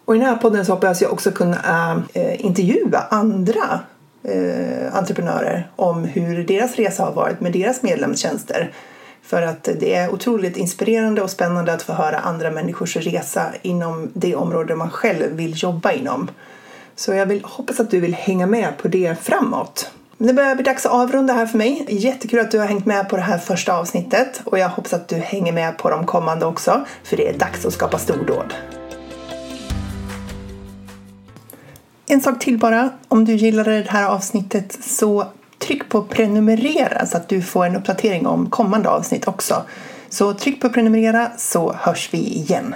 Och 0.10 0.16
i 0.16 0.20
den 0.20 0.28
här 0.28 0.36
podden 0.36 0.66
så 0.66 0.74
hoppas 0.74 1.02
jag 1.02 1.14
också 1.14 1.32
kunna 1.32 2.04
äh, 2.14 2.46
intervjua 2.46 3.04
andra 3.10 3.80
äh, 4.24 4.96
entreprenörer 4.96 5.72
om 5.76 6.04
hur 6.04 6.44
deras 6.44 6.76
resa 6.76 7.04
har 7.04 7.12
varit 7.12 7.42
med 7.42 7.52
deras 7.52 7.84
medlemstjänster. 7.84 8.72
För 9.24 9.42
att 9.42 9.64
det 9.80 9.96
är 9.96 10.14
otroligt 10.14 10.58
inspirerande 10.58 11.22
och 11.22 11.30
spännande 11.30 11.74
att 11.74 11.82
få 11.82 11.94
höra 11.94 12.20
andra 12.20 12.52
människors 12.52 12.98
resa 12.98 13.46
inom 13.62 14.12
det 14.14 14.36
område 14.36 14.76
man 14.76 14.90
själv 14.90 15.36
vill 15.36 15.64
jobba 15.64 15.92
inom. 15.92 16.32
Så 16.96 17.14
jag 17.14 17.26
vill, 17.26 17.44
hoppas 17.44 17.80
att 17.80 17.92
du 17.92 18.00
vill 18.00 18.14
hänga 18.14 18.48
med 18.48 18.78
på 18.78 18.88
det 18.88 19.16
framåt. 19.22 19.92
Det 20.18 20.34
börjar 20.34 20.56
bli 20.56 20.64
dags 20.64 20.86
att 20.86 20.92
avrunda 20.92 21.34
här 21.34 21.46
för 21.46 21.58
mig. 21.58 21.86
Jättekul 21.90 22.40
att 22.40 22.52
du 22.52 22.60
har 22.60 22.66
hängt 22.66 22.86
med 22.86 23.10
på 23.10 23.16
det 23.16 23.22
här 23.22 23.38
första 23.38 23.78
avsnittet 23.78 24.42
och 24.46 24.60
jag 24.60 24.70
hoppas 24.70 24.94
att 24.94 25.08
du 25.08 25.16
hänger 25.16 25.54
med 25.54 25.78
på 25.78 25.90
de 25.90 26.06
kommande 26.06 26.46
också, 26.46 26.86
för 27.04 27.18
det 27.18 27.30
är 27.30 27.38
dags 27.38 27.66
att 27.66 27.74
skapa 27.74 27.98
stordåd. 27.98 28.54
En 32.12 32.22
sak 32.22 32.40
till 32.40 32.58
bara. 32.58 32.90
Om 33.08 33.26
du 33.26 33.36
gillade 33.36 33.84
det 33.84 33.90
här 33.90 34.08
avsnittet 34.08 34.78
så 34.84 35.28
tryck 35.58 35.90
på 35.90 36.04
prenumerera 36.04 37.06
så 37.06 37.18
att 37.18 37.30
du 37.30 37.42
får 37.42 37.66
en 37.66 37.76
uppdatering 37.76 38.28
om 38.28 38.50
kommande 38.50 38.90
avsnitt 38.90 39.28
också. 39.28 39.64
Så 40.10 40.34
tryck 40.34 40.62
på 40.62 40.70
prenumerera 40.70 41.32
så 41.38 41.74
hörs 41.74 42.10
vi 42.14 42.18
igen. 42.18 42.76